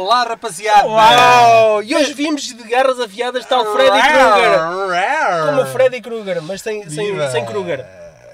Olá, 0.00 0.24
rapaziada! 0.24 0.88
Uau! 0.88 1.82
E 1.82 1.94
hoje 1.94 2.14
vimos 2.14 2.42
de 2.42 2.54
garras 2.64 2.98
afiadas 2.98 3.42
está 3.42 3.60
o 3.60 3.72
Freddy 3.74 4.00
Krueger. 4.00 4.58
Como 5.46 5.60
o 5.60 5.66
Freddy 5.66 6.00
Krueger, 6.00 6.40
mas 6.40 6.62
sem, 6.62 6.88
sem, 6.88 7.30
sem 7.30 7.44
Krueger. 7.44 7.84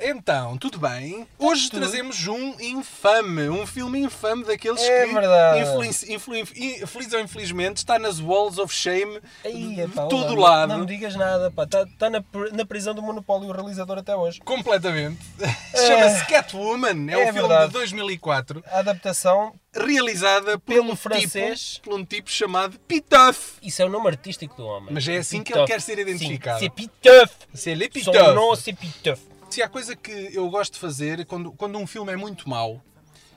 Então, 0.08 0.56
tudo 0.56 0.78
bem? 0.78 1.26
Hoje 1.36 1.68
Tudo. 1.68 1.80
trazemos 1.80 2.28
um 2.28 2.54
infame, 2.60 3.48
um 3.48 3.66
filme 3.66 3.98
infame 3.98 4.44
daqueles 4.44 4.80
É 4.80 5.04
que, 5.08 5.12
verdade. 5.12 5.60
infeliz, 5.62 6.02
infeliz, 6.08 7.12
ou 7.12 7.18
infelizmente, 7.18 7.78
está 7.78 7.98
nas 7.98 8.20
walls 8.20 8.56
of 8.56 8.72
shame 8.72 9.20
Aí, 9.44 9.74
de 9.74 9.80
epá, 9.80 10.06
todo 10.06 10.28
olha, 10.34 10.40
lado. 10.40 10.68
Não 10.74 10.78
me 10.80 10.86
digas 10.86 11.16
nada, 11.16 11.50
pá. 11.50 11.64
Está 11.64 11.84
tá 11.98 12.08
na, 12.08 12.22
na 12.52 12.64
prisão 12.64 12.94
do 12.94 13.02
monopólio 13.02 13.48
o 13.48 13.52
realizador 13.52 13.98
até 13.98 14.14
hoje. 14.14 14.38
Completamente. 14.42 15.18
Chama-se 15.74 16.22
É. 16.22 16.24
Catwoman, 16.26 17.10
é, 17.10 17.14
É 17.14 17.18
um 17.18 17.32
filme 17.32 17.40
verdade. 17.40 17.66
de 17.66 17.72
2004, 17.72 18.62
A 18.70 18.78
adaptação, 18.78 19.54
realizada 19.74 20.56
por 20.56 20.72
Pelo 20.72 20.92
um 20.92 20.96
francês. 20.96 21.74
tipo, 21.74 21.90
por 21.90 21.98
um 21.98 22.04
tipo 22.04 22.30
chamado 22.30 22.78
Pitoff. 22.78 23.54
isso 23.60 23.82
é 23.82 23.84
o 23.84 23.88
nome 23.88 24.06
artístico 24.06 24.54
do 24.56 24.66
homem. 24.66 24.90
Mas 24.94 25.08
é 25.08 25.16
assim 25.16 25.42
que 25.42 25.52
ele 25.52 25.66
quer 25.66 25.80
ser 25.80 25.98
identificado. 25.98 26.60
C'est 26.60 26.70
Pitoff. 26.72 27.34
C'est 27.54 27.74
Le 27.74 27.90
Son 28.04 28.12
nom, 28.34 28.54
c'est 28.54 28.72
Pitoff. 28.72 29.20
Se 29.48 29.62
há 29.62 29.68
coisa 29.68 29.96
que 29.96 30.30
eu 30.32 30.48
gosto 30.50 30.74
de 30.74 30.80
fazer 30.80 31.24
quando, 31.24 31.52
quando 31.52 31.78
um 31.78 31.86
filme 31.86 32.12
é 32.12 32.16
muito 32.16 32.48
mau, 32.48 32.82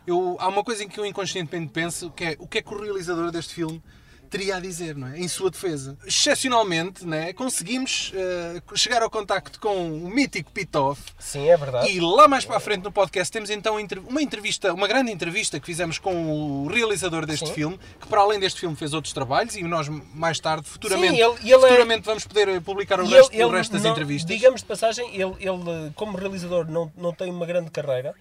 eu, 0.05 0.35
há 0.39 0.47
uma 0.47 0.63
coisa 0.63 0.83
em 0.83 0.89
que 0.89 0.99
eu 0.99 1.05
inconscientemente 1.05 1.71
penso 1.71 2.09
que 2.11 2.23
é 2.23 2.35
o 2.39 2.47
que 2.47 2.57
é 2.57 2.61
que 2.61 2.73
o 2.73 2.81
realizador 2.81 3.31
deste 3.31 3.53
filme 3.53 3.81
teria 4.29 4.55
a 4.57 4.59
dizer, 4.59 4.95
não 4.95 5.07
é? 5.07 5.19
Em 5.19 5.27
sua 5.27 5.49
defesa. 5.51 5.97
Excepcionalmente, 6.05 7.05
né, 7.05 7.33
conseguimos 7.33 8.11
eh, 8.15 8.61
chegar 8.75 9.01
ao 9.01 9.09
contacto 9.09 9.59
com 9.59 9.75
o 9.91 10.09
mítico 10.09 10.51
Pitoff 10.51 11.01
Sim, 11.19 11.49
é 11.49 11.57
verdade. 11.57 11.89
e 11.91 11.99
lá 11.99 12.27
mais 12.27 12.45
para 12.45 12.57
a 12.57 12.59
frente 12.59 12.83
no 12.83 12.91
podcast 12.91 13.31
temos 13.31 13.49
então 13.49 13.77
uma 14.07 14.21
entrevista, 14.21 14.73
uma 14.73 14.87
grande 14.87 15.11
entrevista 15.11 15.59
que 15.59 15.65
fizemos 15.65 15.97
com 15.97 16.63
o 16.63 16.67
realizador 16.67 17.25
deste 17.25 17.47
Sim. 17.47 17.53
filme, 17.53 17.79
que 17.99 18.07
para 18.07 18.21
além 18.21 18.39
deste 18.39 18.59
filme 18.59 18.75
fez 18.75 18.93
outros 18.93 19.13
trabalhos 19.13 19.55
e 19.55 19.63
nós 19.63 19.89
mais 19.89 20.39
tarde, 20.39 20.67
futuramente, 20.69 21.15
Sim, 21.15 21.21
ele- 21.23 21.39
ele 21.41 21.53
é- 21.53 21.59
futuramente 21.59 22.05
vamos 22.05 22.25
poder 22.25 22.47
eh, 22.47 22.59
publicar 22.59 22.99
o 22.99 23.05
E 23.05 23.09
resto, 23.09 23.33
ele- 23.33 23.43
o 23.43 23.47
ele 23.47 23.57
resto 23.57 23.71
das 23.73 23.83
não- 23.83 23.91
entrevistas. 23.91 24.35
Digamos 24.35 24.61
de 24.61 24.67
passagem, 24.67 25.09
ele, 25.15 25.35
ele, 25.39 25.91
como 25.95 26.17
realizador, 26.17 26.69
não, 26.69 26.91
não 26.95 27.13
tem 27.13 27.29
uma 27.31 27.45
grande 27.45 27.69
carreira, 27.71 28.13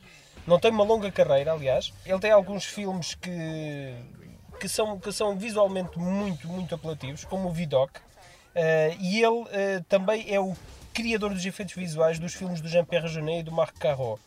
não 0.47 0.59
tem 0.59 0.71
uma 0.71 0.85
longa 0.85 1.11
carreira, 1.13 1.53
aliás. 1.53 1.93
Ele 2.07 2.19
tem 2.19 2.31
alguns 2.31 2.65
filmes 2.65 3.15
que, 3.15 3.31
que, 4.59 4.69
são, 4.69 4.99
que 4.99 5.13
são 5.13 5.37
visualmente 5.37 5.99
muito, 5.99 6.49
muito 6.49 6.75
apelativos, 6.75 7.25
como 7.25 7.49
o 7.49 7.53
Vidoc. 7.53 7.91
Eh, 8.55 8.97
e 9.01 9.23
ele 9.23 9.45
eh, 9.51 9.83
também 9.89 10.27
é 10.29 10.41
o 10.41 10.57
criador 10.93 11.33
dos 11.33 11.45
efeitos 11.45 11.75
visuais 11.75 12.19
dos 12.19 12.35
filmes 12.35 12.61
do 12.61 12.69
Jean-Pierre 12.69 13.09
Jeunet 13.09 13.41
e 13.41 13.43
do 13.43 13.53
Marc 13.53 13.79
Carreau. 13.79 14.19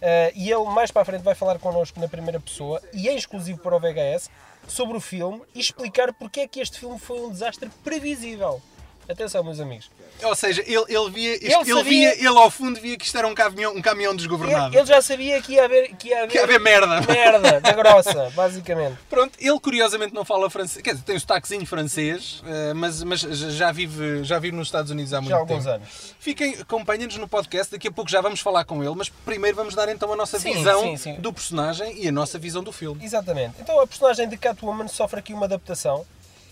Eh, 0.00 0.32
e 0.34 0.50
ele, 0.50 0.64
mais 0.64 0.90
para 0.90 1.02
a 1.02 1.04
frente, 1.04 1.22
vai 1.22 1.34
falar 1.34 1.58
connosco 1.58 2.00
na 2.00 2.08
primeira 2.08 2.40
pessoa, 2.40 2.82
e 2.92 3.08
é 3.08 3.14
exclusivo 3.14 3.58
para 3.60 3.76
o 3.76 3.80
VHS, 3.80 4.30
sobre 4.66 4.96
o 4.96 5.00
filme 5.00 5.42
e 5.54 5.60
explicar 5.60 6.12
porque 6.12 6.40
é 6.40 6.48
que 6.48 6.60
este 6.60 6.80
filme 6.80 6.98
foi 6.98 7.20
um 7.20 7.30
desastre 7.30 7.70
previsível. 7.84 8.60
Atenção, 9.08 9.44
meus 9.44 9.60
amigos. 9.60 9.88
Ou 10.22 10.34
seja, 10.34 10.62
ele, 10.66 10.84
ele 10.88 11.10
via, 11.10 11.34
Ele 11.34 11.44
ele, 11.54 11.64
sabia- 11.66 11.82
via, 11.84 12.14
ele 12.18 12.28
ao 12.38 12.50
fundo 12.50 12.80
via 12.80 12.96
que 12.96 13.04
isto 13.04 13.16
era 13.18 13.26
um 13.28 13.34
caminhão, 13.34 13.74
um 13.76 13.82
caminhão 13.82 14.12
Ele, 14.12 14.18
desgovernado. 14.18 14.76
ele 14.76 14.86
já 14.86 15.00
sabia 15.02 15.40
que 15.42 15.52
ia 15.52 15.64
haver, 15.64 15.94
que 15.96 16.08
ia 16.08 16.18
haver, 16.18 16.28
Que 16.30 16.38
ia 16.38 16.44
haver 16.44 16.58
merda. 16.60 17.00
merda 17.02 17.60
da 17.60 17.72
grossa, 17.72 18.30
basicamente. 18.34 18.96
Pronto, 19.10 19.32
ele 19.38 19.60
curiosamente 19.60 20.14
não 20.14 20.24
fala 20.24 20.48
francês, 20.50 20.82
quer 20.82 20.92
dizer, 20.92 21.04
tem 21.04 21.16
o 21.16 21.20
sotaquezinho 21.20 21.66
francês, 21.66 22.42
eh, 22.46 22.72
mas, 22.74 23.02
mas 23.02 23.20
já, 23.20 23.70
vive, 23.72 24.24
já 24.24 24.38
vive 24.38 24.56
nos 24.56 24.68
Estados 24.68 24.90
Unidos 24.90 25.12
há 25.12 25.20
muito 25.20 25.30
Já 25.30 25.36
há 25.36 25.40
alguns 25.40 25.64
tempo. 25.64 25.74
anos. 25.76 25.88
Fiquem, 26.18 26.54
acompanhem-nos 26.60 27.16
no 27.18 27.28
podcast, 27.28 27.70
daqui 27.70 27.88
a 27.88 27.92
pouco 27.92 28.10
já 28.10 28.20
vamos 28.20 28.40
falar 28.40 28.64
com 28.64 28.82
ele, 28.82 28.94
mas 28.96 29.08
primeiro 29.08 29.56
vamos 29.56 29.74
dar 29.74 29.88
então 29.88 30.12
a 30.12 30.16
nossa 30.16 30.38
Sim, 30.40 30.54
visão 30.54 30.80
sim, 30.82 30.96
sim. 30.96 31.14
do 31.20 31.32
personagem 31.32 31.94
e 32.02 32.08
a 32.08 32.12
nossa 32.12 32.38
visão 32.38 32.62
do 32.64 32.72
filme. 32.72 33.04
Exatamente. 33.04 33.54
Então 33.60 33.78
a 33.80 33.86
personagem 33.86 34.28
de 34.28 34.36
Catwoman 34.36 34.88
sofre 34.88 35.20
aqui 35.20 35.32
uma 35.34 35.44
adaptação 35.46 36.04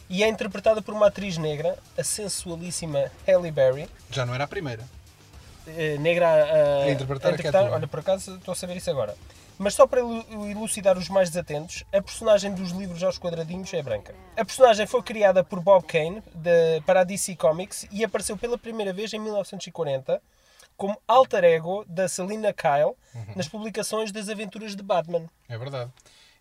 e 0.08 0.22
é 0.22 0.28
interpretada 0.28 0.80
por 0.82 0.94
uma 0.94 1.06
atriz 1.08 1.36
negra, 1.38 1.78
a 1.96 2.04
sensualíssima 2.04 3.10
Halle 3.26 3.50
Berry. 3.50 3.88
Já 4.10 4.24
não 4.26 4.34
era 4.34 4.44
a 4.44 4.48
primeira. 4.48 4.82
Eh, 5.66 5.96
negra 5.98 6.26
a, 6.28 6.84
A 6.84 6.90
interpretar 6.90 7.30
a 7.30 7.34
interpretar- 7.34 7.52
Catwoman. 7.62 7.76
Olha, 7.76 7.86
por 7.86 8.00
acaso 8.00 8.36
estou 8.36 8.52
a 8.52 8.54
saber 8.54 8.76
isso 8.76 8.90
agora. 8.90 9.16
Mas 9.56 9.74
só 9.74 9.86
para 9.86 10.00
elu- 10.00 10.50
elucidar 10.50 10.98
os 10.98 11.08
mais 11.08 11.30
desatentos, 11.30 11.84
a 11.92 12.02
personagem 12.02 12.52
dos 12.52 12.70
livros 12.72 13.02
aos 13.04 13.18
quadradinhos 13.18 13.72
é 13.72 13.80
branca. 13.82 14.14
A 14.36 14.44
personagem 14.44 14.84
foi 14.86 15.00
criada 15.02 15.44
por 15.44 15.60
Bob 15.60 15.84
Kane 15.86 16.22
de- 16.34 16.80
para 16.84 17.00
a 17.00 17.04
DC 17.04 17.36
Comics 17.36 17.86
e 17.90 18.04
apareceu 18.04 18.36
pela 18.36 18.58
primeira 18.58 18.92
vez 18.92 19.12
em 19.14 19.18
1940 19.20 20.20
como 20.76 21.00
alter 21.06 21.44
ego 21.44 21.84
da 21.86 22.08
Selina 22.08 22.52
Kyle 22.52 22.96
Uhum. 23.14 23.24
nas 23.36 23.46
publicações 23.48 24.10
das 24.10 24.28
aventuras 24.28 24.74
de 24.74 24.82
Batman. 24.82 25.30
É 25.48 25.56
verdade. 25.56 25.88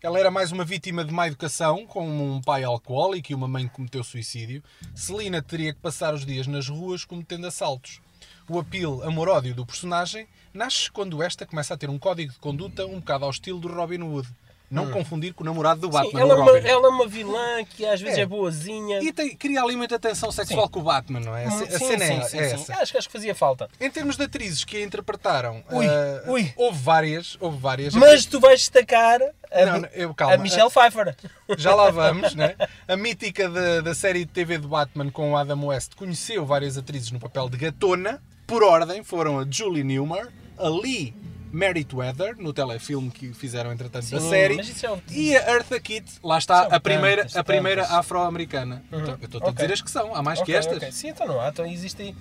Ela 0.04 0.18
era 0.18 0.30
mais 0.30 0.52
uma 0.52 0.66
vítima 0.66 1.02
de 1.02 1.10
má 1.10 1.28
educação, 1.28 1.86
com 1.86 2.06
um 2.06 2.38
pai 2.38 2.62
alcoólico 2.62 3.32
e 3.32 3.34
uma 3.34 3.48
mãe 3.48 3.66
que 3.66 3.72
cometeu 3.72 4.04
suicídio. 4.04 4.62
Celina 4.94 5.40
teria 5.40 5.72
que 5.72 5.80
passar 5.80 6.12
os 6.12 6.26
dias 6.26 6.46
nas 6.46 6.68
ruas 6.68 7.06
cometendo 7.06 7.46
assaltos. 7.46 8.02
O 8.46 8.58
apelo 8.58 9.02
amor-ódio 9.02 9.54
do 9.54 9.64
personagem 9.64 10.28
nasce 10.52 10.90
quando 10.90 11.22
esta 11.22 11.46
começa 11.46 11.72
a 11.72 11.76
ter 11.78 11.88
um 11.88 11.98
código 11.98 12.34
de 12.34 12.38
conduta 12.38 12.84
um 12.84 13.00
bocado 13.00 13.24
ao 13.24 13.30
estilo 13.30 13.58
do 13.58 13.68
Robin 13.68 14.02
Hood. 14.02 14.28
Não 14.70 14.90
confundir 14.90 15.32
com 15.34 15.44
o 15.44 15.46
namorado 15.46 15.80
do 15.82 15.88
Batman, 15.90 16.08
Hum. 16.08 16.10
Sim, 16.12 16.20
ela, 16.20 16.32
é 16.32 16.36
uma, 16.42 16.58
ela 16.58 16.86
é 16.86 16.90
uma 16.90 17.06
vilã 17.06 17.64
que 17.64 17.86
às 17.86 18.00
vezes 18.00 18.18
É. 18.18 18.22
é, 18.22 18.26
boazinha. 18.26 18.98
E 19.02 19.12
tem, 19.12 19.36
cria 19.36 19.62
ali 19.62 19.76
muita 19.76 19.98
tensão 20.00 20.32
sexual 20.32 20.66
Sim. 20.66 20.72
com 20.72 20.80
o 20.80 20.82
Batman, 20.82 21.20
não 21.20 21.36
é? 21.36 21.44
A, 21.44 21.50
ce- 21.50 21.64
a 21.74 21.78
sim, 21.78 21.86
cena 21.86 22.04
é, 22.04 22.20
sim, 22.22 22.28
sim, 22.28 22.38
é 22.38 22.48
sim. 22.48 22.54
essa. 22.54 22.72
Acho, 22.82 22.92
que- 22.92 22.98
acho 22.98 23.08
que 23.08 23.12
fazia 23.12 23.34
falta. 23.34 23.68
Em 23.80 23.90
termos 23.90 24.16
de 24.16 24.24
atrizes 24.24 24.64
que 24.64 24.78
a 24.78 24.82
interpretaram, 24.82 25.62
Ui, 25.70 25.86
ah, 25.86 26.22
ui. 26.26 26.52
houve 26.56 26.78
várias, 26.82 27.36
houve 27.40 27.58
várias. 27.58 27.94
Mas 27.94 28.24
tu 28.26 28.40
vais 28.40 28.58
destacar 28.60 29.20
a, 29.52 29.66
Não, 29.66 29.88
eu- 29.92 30.12
calma. 30.14 30.34
a 30.34 30.38
Michelle 30.38 30.70
Pfeiffer. 30.70 31.14
Já 31.56 31.72
lá 31.74 31.90
vamos, 31.92 32.34
né? 32.34 32.56
A 32.88 32.96
mítica 32.96 33.48
da, 33.48 33.80
da 33.80 33.94
série 33.94 34.24
de 34.24 34.32
TV 34.32 34.58
do 34.58 34.66
Batman 34.68 35.10
com 35.10 35.32
o 35.32 35.36
Adam 35.36 35.66
West 35.66 35.94
conheceu 35.94 36.44
várias 36.44 36.76
atrizes 36.76 37.12
no 37.12 37.20
papel 37.20 37.48
de 37.48 37.58
gatona. 37.58 38.20
Por 38.46 38.64
ordem 38.64 39.04
foram 39.04 39.38
a 39.38 39.46
Julie 39.48 39.84
Newmar, 39.84 40.28
a 40.58 40.68
Lee 40.68 41.14
Merriweather, 41.54 42.36
no 42.36 42.52
telefilme 42.52 43.10
que 43.12 43.32
fizeram 43.32 43.72
entretanto 43.72 44.10
da 44.10 44.20
Sim, 44.20 44.28
série, 44.28 44.56
mas 44.56 44.68
isso 44.68 44.84
é 44.84 44.90
o- 44.90 45.00
e 45.12 45.36
a 45.36 45.50
Eartha 45.52 45.78
Kitt, 45.78 46.14
lá 46.22 46.36
está, 46.36 46.64
São 46.64 46.72
a 46.74 46.80
primeira, 46.80 47.22
tantas, 47.22 47.36
a 47.36 47.44
primeira 47.44 47.84
afro-americana. 47.84 48.82
Então, 48.88 49.16
eu 49.20 49.24
estou 49.26 49.40
a 49.40 49.44
Ok. 49.44 49.52
dizer 49.54 49.72
as 49.72 49.80
que 49.80 49.90
são, 49.90 50.14
há 50.14 50.22
mais 50.22 50.38
que 50.42 50.52
Ok, 50.52 50.54
estas. 50.56 50.76
ok. 50.78 50.90
Sim, 50.92 51.08
então 51.10 51.26
não 51.28 51.40
há. 51.40 51.48
Então 51.50 51.64
existem, 51.64 52.14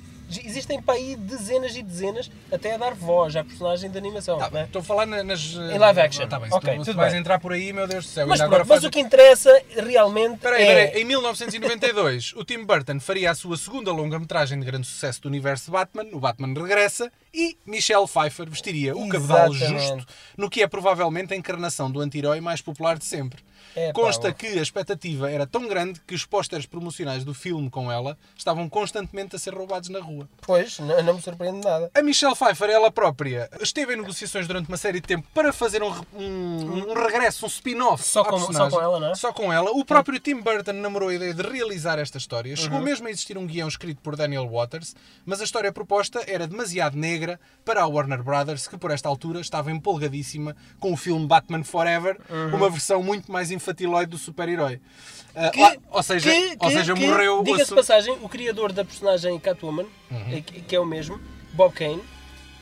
existem 0.44 0.82
para 0.82 0.96
aí 0.96 1.16
dezenas 1.16 1.76
e 1.76 1.84
dezenas 1.84 2.30
até 2.52 2.74
a 2.74 2.78
dar 2.78 2.94
voz 2.94 3.36
à 3.36 3.44
personagem 3.44 3.90
de 3.90 3.98
animação. 3.98 4.38
Tá, 4.38 4.50
é? 4.54 4.64
Estou 4.64 4.82
a 4.82 4.84
falar 4.84 5.06
na- 5.06 5.24
nas. 5.24 5.54
Em 5.54 5.78
live 5.78 6.00
action. 6.00 6.28
Tá 6.28 6.40
bem, 6.40 6.50
se 6.50 6.56
Ok, 6.56 6.78
tu, 6.78 6.86
tu 6.86 6.94
vais 6.94 7.14
entrar 7.14 7.40
por 7.40 7.54
aí, 7.54 7.72
meu 7.74 7.88
Deus 7.88 8.06
do 8.06 8.12
céu. 8.12 8.28
Mas, 8.28 8.40
pronto, 8.40 8.48
agora 8.48 8.64
mas 8.64 8.68
faz 8.70 8.84
o 8.84 8.90
que 8.90 9.00
interessa 9.00 9.62
realmente 9.76 10.36
Espera 10.36 10.56
aí, 10.56 10.64
é... 10.64 10.68
espera 10.84 10.98
aí. 10.98 11.02
Em 11.02 11.06
1992, 11.06 12.34
o 12.36 12.44
Tim 12.44 12.64
Burton 12.66 13.00
faria 13.00 13.32
a 13.32 13.36
sua 13.36 13.58
segunda 13.58 13.92
longa-metragem 13.92 14.60
de 14.60 14.66
grande 14.66 14.88
sucesso 14.88 15.22
do 15.22 15.28
universo 15.28 15.72
Batman, 15.72 16.06
o 16.12 16.20
Batman 16.20 16.54
Regressa, 16.54 17.12
e 17.34 17.58
Michelle 17.66 18.08
Pfeiffer 18.08 18.50
vestiria 18.50 18.96
o 18.96 19.06
Exatamente. 19.14 19.66
justo 19.66 20.06
no 20.38 20.50
que 20.50 20.62
é 20.62 20.68
provavelmente 20.68 21.34
a 21.34 21.38
encarnação 21.38 21.92
do 21.92 22.00
anti-herói 22.00 22.40
mais 22.42 22.62
popular 22.62 22.98
de 22.98 23.06
sempre. 23.06 23.44
É, 23.76 23.88
pá, 23.88 23.94
Consta 24.02 24.30
ó. 24.30 24.34
que 24.34 24.48
a 24.48 24.62
expectativa 24.62 25.30
era 25.32 25.46
tão 25.48 25.68
grande 25.68 26.00
que 26.06 26.14
os 26.16 26.26
pósteres 26.26 26.66
promocionais 26.66 27.24
do 27.24 27.34
filme 27.34 27.70
com 27.70 27.92
ela 27.92 28.18
estavam 28.38 28.68
constantemente 28.70 29.36
a 29.36 29.40
ser 29.40 29.54
roubados 29.54 29.90
na 29.90 30.00
rua. 30.00 30.28
Pois, 30.42 30.80
não, 30.80 31.02
não 31.04 31.14
me 31.16 31.22
surpreende 31.22 31.66
nada. 31.66 31.90
A 31.94 32.02
Michelle 32.02 32.36
Pfeiffer, 32.36 32.70
ela 32.70 32.92
própria, 32.92 33.50
esteve 33.62 33.94
em 33.94 33.98
negociações 33.98 34.48
durante 34.48 34.68
uma 34.68 34.78
série 34.78 35.00
de 35.02 35.08
tempo 35.08 35.28
para 35.34 35.52
fazer 35.54 35.82
um, 35.82 35.92
um- 36.14 36.92
um 36.92 36.94
regresso, 36.94 37.46
um 37.46 37.48
spin-off. 37.50 38.04
Só 38.04 38.24
com- 38.24 38.40
só 38.54 38.70
com 38.70 38.82
ela, 38.82 39.00
não 39.00 39.12
é? 39.12 39.16
Só 39.16 39.34
com 39.34 39.52
ela. 39.52 39.72
O 39.72 39.84
próprio 39.86 40.20
Tim 40.20 40.40
Burton 40.42 40.74
namorou 40.74 41.10
a 41.10 41.14
ideia 41.16 41.34
de 41.34 41.42
realizar 41.42 42.00
esta 42.00 42.18
história. 42.18 42.56
Chegou 42.56 42.78
Uhum. 42.80 42.84
mesmo 42.84 43.08
a 43.08 43.12
existir 43.12 43.38
um 43.38 43.46
guião 43.46 43.68
escrito 43.68 44.02
por 44.02 44.16
Daniel 44.16 44.48
Waters, 44.50 44.96
mas 45.26 45.42
a 45.42 45.44
história 45.44 45.72
proposta 45.72 46.24
era 46.28 46.48
demasiado 46.48 46.96
negra 46.98 47.40
para 47.66 47.82
a 47.82 47.88
Warner 47.88 48.22
Brothers, 48.24 48.68
que 48.68 48.78
por 48.78 48.92
esta 48.92 49.10
altura 49.10 49.40
estava 49.42 49.72
empolgadíssima 49.72 50.56
com 50.80 50.94
o 50.94 50.98
filme 50.98 51.26
Batman 51.28 51.64
Forever, 51.64 52.20
Uhum. 52.30 52.56
uma 52.58 52.70
versão 52.70 53.02
muito 53.04 53.32
mais 53.32 53.52
infantiloide 53.54 54.12
do 54.12 54.18
super-herói. 54.18 54.80
Que- 55.52 55.60
lá- 55.62 55.76
ou 55.92 56.04
seja, 56.04 56.30
que- 56.30 56.58
ou 56.60 56.70
seja 56.72 56.94
que, 56.94 57.08
morreu... 57.08 57.40
o 57.40 57.44
Diga-se 57.44 57.66
su- 57.66 57.76
passagem, 57.76 58.18
o 58.22 58.30
criador 58.30 58.72
da 58.72 58.86
personagem 58.86 59.40
Catwoman, 59.40 59.86
Uhum. 60.12 60.26
eh, 60.32 60.42
que 60.42 60.76
é 60.76 60.80
o 60.80 60.86
mesmo, 60.86 61.20
Bob 61.54 61.74
Kane, 61.74 62.04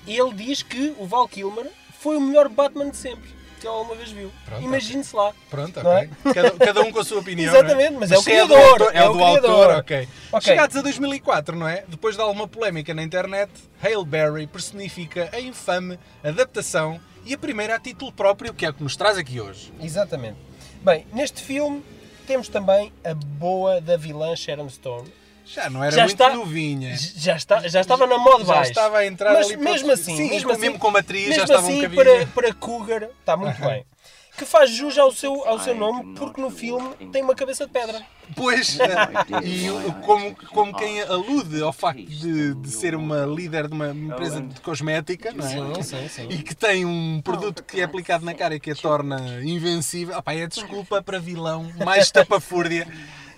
ele 0.07 0.33
diz 0.33 0.61
que 0.63 0.95
o 0.97 1.05
Val 1.05 1.27
Kilmer 1.27 1.67
foi 1.99 2.15
o 2.17 2.21
melhor 2.21 2.47
Batman 2.49 2.89
de 2.89 2.97
sempre 2.97 3.29
que 3.59 3.67
ele 3.67 3.75
alguma 3.75 3.93
vez 3.95 4.09
viu. 4.09 4.31
Imagine-se 4.59 5.15
lá. 5.15 5.33
Pronto, 5.47 5.83
Não 5.83 5.91
ok. 5.95 6.09
Cada, 6.33 6.51
cada 6.51 6.81
um 6.81 6.91
com 6.91 6.99
a 6.99 7.03
sua 7.03 7.19
opinião. 7.19 7.53
Exatamente, 7.53 7.91
não 7.91 7.99
mas 7.99 8.11
é 8.11 8.17
o 8.17 8.21
se 8.21 8.29
do 8.29 8.31
criador, 8.47 8.57
autor- 8.71 8.95
É, 8.95 8.97
é 8.97 9.03
o 9.03 9.09
o 9.09 9.13
do 9.13 9.19
criador. 9.19 9.51
autor, 9.51 9.75
ok. 9.81 10.07
Chegados 10.41 10.75
a 10.77 10.81
2004, 10.81 11.55
não 11.55 11.67
é? 11.67 11.83
Depois 11.87 12.15
de 12.15 12.21
alguma 12.23 12.47
polémica 12.47 12.91
na 12.95 13.03
internet, 13.03 13.51
Hale 13.83 14.03
Berry 14.03 14.47
personifica 14.47 15.29
a 15.31 15.39
infame 15.39 15.99
adaptação 16.23 16.99
e 17.23 17.35
a 17.35 17.37
primeira 17.37 17.75
a 17.75 17.79
título 17.79 18.11
próprio, 18.11 18.51
que 18.51 18.65
é 18.65 18.69
o 18.69 18.73
que 18.73 18.81
nos 18.81 18.95
traz 18.95 19.15
aqui 19.17 19.39
hoje. 19.39 19.71
Exatamente. 19.79 20.37
Bem, 20.81 21.05
neste 21.13 21.41
filme 21.41 21.83
temos 22.25 22.47
também 22.47 22.91
a 23.03 23.13
boa 23.13 23.79
da 23.81 23.97
vilã 23.97 24.35
Sharon 24.35 24.69
Stone. 24.69 25.11
Já 25.45 25.69
não 25.69 25.83
era 25.83 25.91
Já 25.95 26.03
muito 26.05 26.13
está- 26.13 26.33
novinha. 26.33 26.95
Já, 26.97 27.35
está, 27.35 27.67
já 27.67 27.81
estava 27.81 28.07
na 28.07 28.17
moda 28.17 28.45
Já 28.45 28.53
baixo. 28.53 28.69
estava 28.71 28.97
a 28.99 29.05
entrar 29.05 29.33
Mas 29.33 29.47
ali 29.47 29.57
mesmo 29.57 29.91
assim, 29.91 30.15
Sim, 30.15 30.29
mesmo 30.29 30.51
assim, 30.51 30.61
mesmo 30.61 30.79
como 30.79 30.97
atriz 30.97 31.23
já 31.25 31.29
mesmo 31.29 31.43
estava 31.43 31.61
um 31.63 31.69
assim, 31.69 31.89
bocadinho... 31.89 32.27
para, 32.27 32.43
para 32.43 32.53
Cougar, 32.53 33.03
está 33.03 33.35
muito 33.35 33.59
bem. 33.61 33.85
Que 34.37 34.45
faz 34.45 34.71
jus 34.71 34.97
ao 34.97 35.11
seu, 35.11 35.45
ao 35.47 35.59
seu 35.59 35.75
nome, 35.75 36.15
porque 36.15 36.41
no 36.41 36.49
filme 36.49 36.95
tem 37.11 37.21
uma 37.21 37.35
cabeça 37.35 37.65
de 37.65 37.71
pedra. 37.71 38.01
Pois, 38.35 38.79
eh, 38.79 38.85
e 39.43 39.67
como, 40.05 40.35
como 40.47 40.75
quem 40.75 41.01
alude 41.01 41.61
ao 41.61 41.73
facto 41.73 42.03
de, 42.03 42.53
de 42.55 42.71
ser 42.71 42.95
uma 42.95 43.25
líder 43.25 43.67
de 43.67 43.73
uma 43.73 43.89
empresa 43.89 44.41
de 44.41 44.59
cosmética, 44.61 45.33
não 45.33 45.45
é? 45.45 45.49
Sim, 45.49 45.83
sim, 45.83 46.07
sim. 46.07 46.27
E 46.29 46.41
que 46.41 46.55
tem 46.55 46.85
um 46.85 47.21
produto 47.21 47.63
que 47.63 47.81
é 47.81 47.83
aplicado 47.83 48.23
na 48.23 48.33
cara 48.33 48.55
e 48.55 48.59
que 48.59 48.71
a 48.71 48.75
torna 48.75 49.41
invencível. 49.43 50.17
Opá, 50.17 50.33
é 50.33 50.47
desculpa 50.47 51.01
para 51.01 51.19
vilão, 51.19 51.69
mais 51.83 52.09
tapafúrdia. 52.09 52.87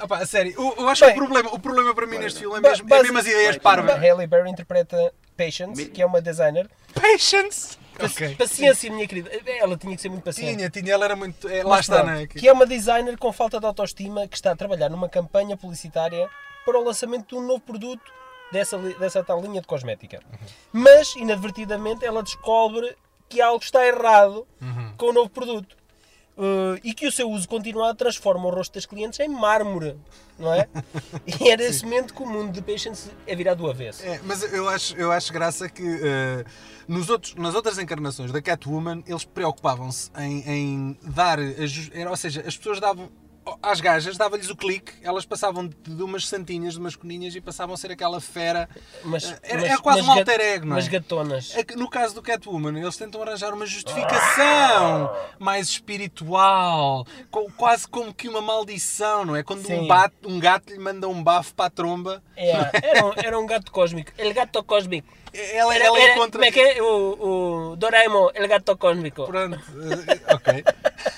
Opá, 0.01 0.19
a 0.19 0.25
sério, 0.25 0.53
eu, 0.55 0.75
eu 0.77 0.89
acho 0.89 1.05
Bem, 1.05 1.13
que 1.13 1.19
o 1.19 1.25
problema, 1.25 1.49
o 1.53 1.59
problema 1.59 1.95
para 1.95 2.05
mim 2.05 2.17
neste 2.19 2.39
filme 2.39 2.57
é 2.57 2.61
mesmo, 2.61 2.87
é 2.93 3.01
mesmo 3.01 3.17
as 3.17 3.25
ideias 3.25 3.57
parvas. 3.57 3.99
Halle 3.99 4.27
Berry 4.27 4.49
interpreta 4.49 5.13
Patience, 5.35 5.85
que 5.85 6.01
é 6.01 6.05
uma 6.05 6.21
designer. 6.21 6.69
Patience! 6.93 7.82
Ok. 7.99 8.35
Paciência, 8.35 8.91
minha 8.91 9.07
querida. 9.07 9.29
Ela 9.45 9.77
tinha 9.77 9.95
que 9.95 10.01
ser 10.01 10.09
muito 10.09 10.23
paciente. 10.23 10.57
Tinha, 10.57 10.69
tinha, 10.69 10.93
ela 10.93 11.05
era 11.05 11.15
muito. 11.15 11.47
é, 11.47 11.63
lá 11.63 11.79
está, 11.79 11.97
pronto, 11.97 12.11
não 12.11 12.19
é? 12.19 12.27
Que 12.27 12.47
é 12.47 12.53
uma 12.53 12.65
designer 12.65 13.17
com 13.17 13.31
falta 13.31 13.59
de 13.59 13.65
autoestima 13.65 14.27
que 14.27 14.35
está 14.35 14.51
a 14.51 14.55
trabalhar 14.55 14.89
numa 14.89 15.09
campanha 15.09 15.55
publicitária 15.55 16.29
para 16.65 16.79
o 16.79 16.83
lançamento 16.83 17.29
de 17.29 17.35
um 17.35 17.45
novo 17.45 17.61
produto 17.61 18.11
dessa, 18.51 18.77
dessa 18.77 19.23
tal 19.23 19.41
linha 19.41 19.61
de 19.61 19.67
cosmética. 19.67 20.21
Mas, 20.71 21.15
inadvertidamente, 21.15 22.05
ela 22.05 22.23
descobre 22.23 22.95
que 23.29 23.41
algo 23.41 23.63
está 23.63 23.85
errado 23.85 24.47
com 24.97 25.07
o 25.07 25.13
novo 25.13 25.29
produto. 25.29 25.75
Uh, 26.35 26.79
e 26.83 26.95
que 26.95 27.05
o 27.05 27.11
seu 27.11 27.29
uso 27.29 27.47
continuado 27.47 27.95
transforma 27.95 28.47
o 28.47 28.49
rosto 28.49 28.73
das 28.73 28.87
clientes 28.87 29.19
em 29.19 29.27
mármore, 29.27 29.95
não 30.39 30.51
é? 30.51 30.67
e 31.39 31.49
é 31.49 31.55
nesse 31.55 31.83
momento 31.83 32.11
que 32.11 32.23
o 32.23 32.25
mundo 32.25 32.51
de 32.51 32.59
Patience 32.59 33.11
é 33.27 33.35
virado 33.35 33.61
do 33.63 33.69
avesso. 33.69 34.03
É, 34.03 34.19
mas 34.23 34.41
eu 34.51 34.67
acho, 34.67 34.95
eu 34.95 35.11
acho 35.11 35.31
graça 35.31 35.69
que 35.69 35.83
eh, 35.83 36.43
nos 36.87 37.07
outros, 37.11 37.35
nas 37.35 37.53
outras 37.53 37.77
encarnações 37.77 38.31
da 38.31 38.41
Catwoman 38.41 39.03
eles 39.05 39.23
preocupavam-se 39.23 40.09
em, 40.17 40.43
em 40.49 40.97
dar, 41.03 41.37
era, 41.91 42.09
ou 42.09 42.17
seja, 42.17 42.43
as 42.47 42.57
pessoas 42.57 42.79
davam 42.79 43.11
às 43.61 43.79
gajas, 43.81 44.17
dava-lhes 44.17 44.49
o 44.49 44.55
clique, 44.55 44.91
elas 45.01 45.25
passavam 45.25 45.67
de, 45.67 46.03
umas 46.03 46.27
santinhas, 46.27 46.73
de 46.73 46.79
umas 46.79 46.95
coninhas 46.95 47.35
e 47.35 47.41
passavam 47.41 47.73
a 47.73 47.77
ser 47.77 47.91
aquela 47.91 48.19
fera. 48.21 48.69
Mas, 49.03 49.23
Eh, 49.25 49.39
era, 49.43 49.61
mas- 49.61 49.69
era 49.71 49.77
quase 49.81 50.01
mas 50.01 50.07
um 50.07 50.11
alter 50.19 50.39
ego, 50.41 50.65
não 50.65 50.73
é? 50.73 50.75
Mas 50.75 50.87
gatonas. 50.87 51.53
É 51.55 51.75
No 51.75 51.89
caso 51.89 52.13
do 52.15 52.21
Catwoman, 52.21 52.77
eles 52.79 52.95
tentam 52.97 53.21
arranjar 53.21 53.53
uma 53.53 53.65
justificação 53.65 55.11
mais 55.39 55.67
espiritual, 55.69 57.05
co- 57.31 57.51
quase 57.57 57.87
como 57.87 58.13
que 58.13 58.27
uma 58.27 58.41
maldição, 58.41 59.25
não 59.25 59.35
é? 59.35 59.43
Quando 59.43 59.69
um, 59.71 59.87
bate, 59.87 60.15
um 60.25 60.39
gato 60.39 60.71
lhe 60.71 60.79
manda 60.79 61.07
um 61.07 61.21
bafo 61.23 61.53
para 61.53 61.65
a 61.65 61.69
tromba, 61.69 62.23
É, 62.35 62.51
era, 62.83 63.05
um, 63.05 63.13
era 63.17 63.39
um 63.39 63.45
gato 63.45 63.71
cósmico. 63.71 64.11
El 64.17 64.33
gato 64.33 64.63
cósmico. 64.63 65.07
ela, 65.33 65.75
ela 65.75 65.99
era- 65.99 66.13
encontra. 66.13 66.31
como 66.31 66.45
é 66.45 66.51
que 66.51 66.59
é? 66.59 66.81
O, 66.81 67.71
o 67.71 67.75
Doraemon, 67.75 68.29
el 68.35 68.47
gato 68.47 68.77
cósmico. 68.77 69.25
Pronto, 69.25 69.57
eh, 69.57 70.33
ok. 70.33 70.63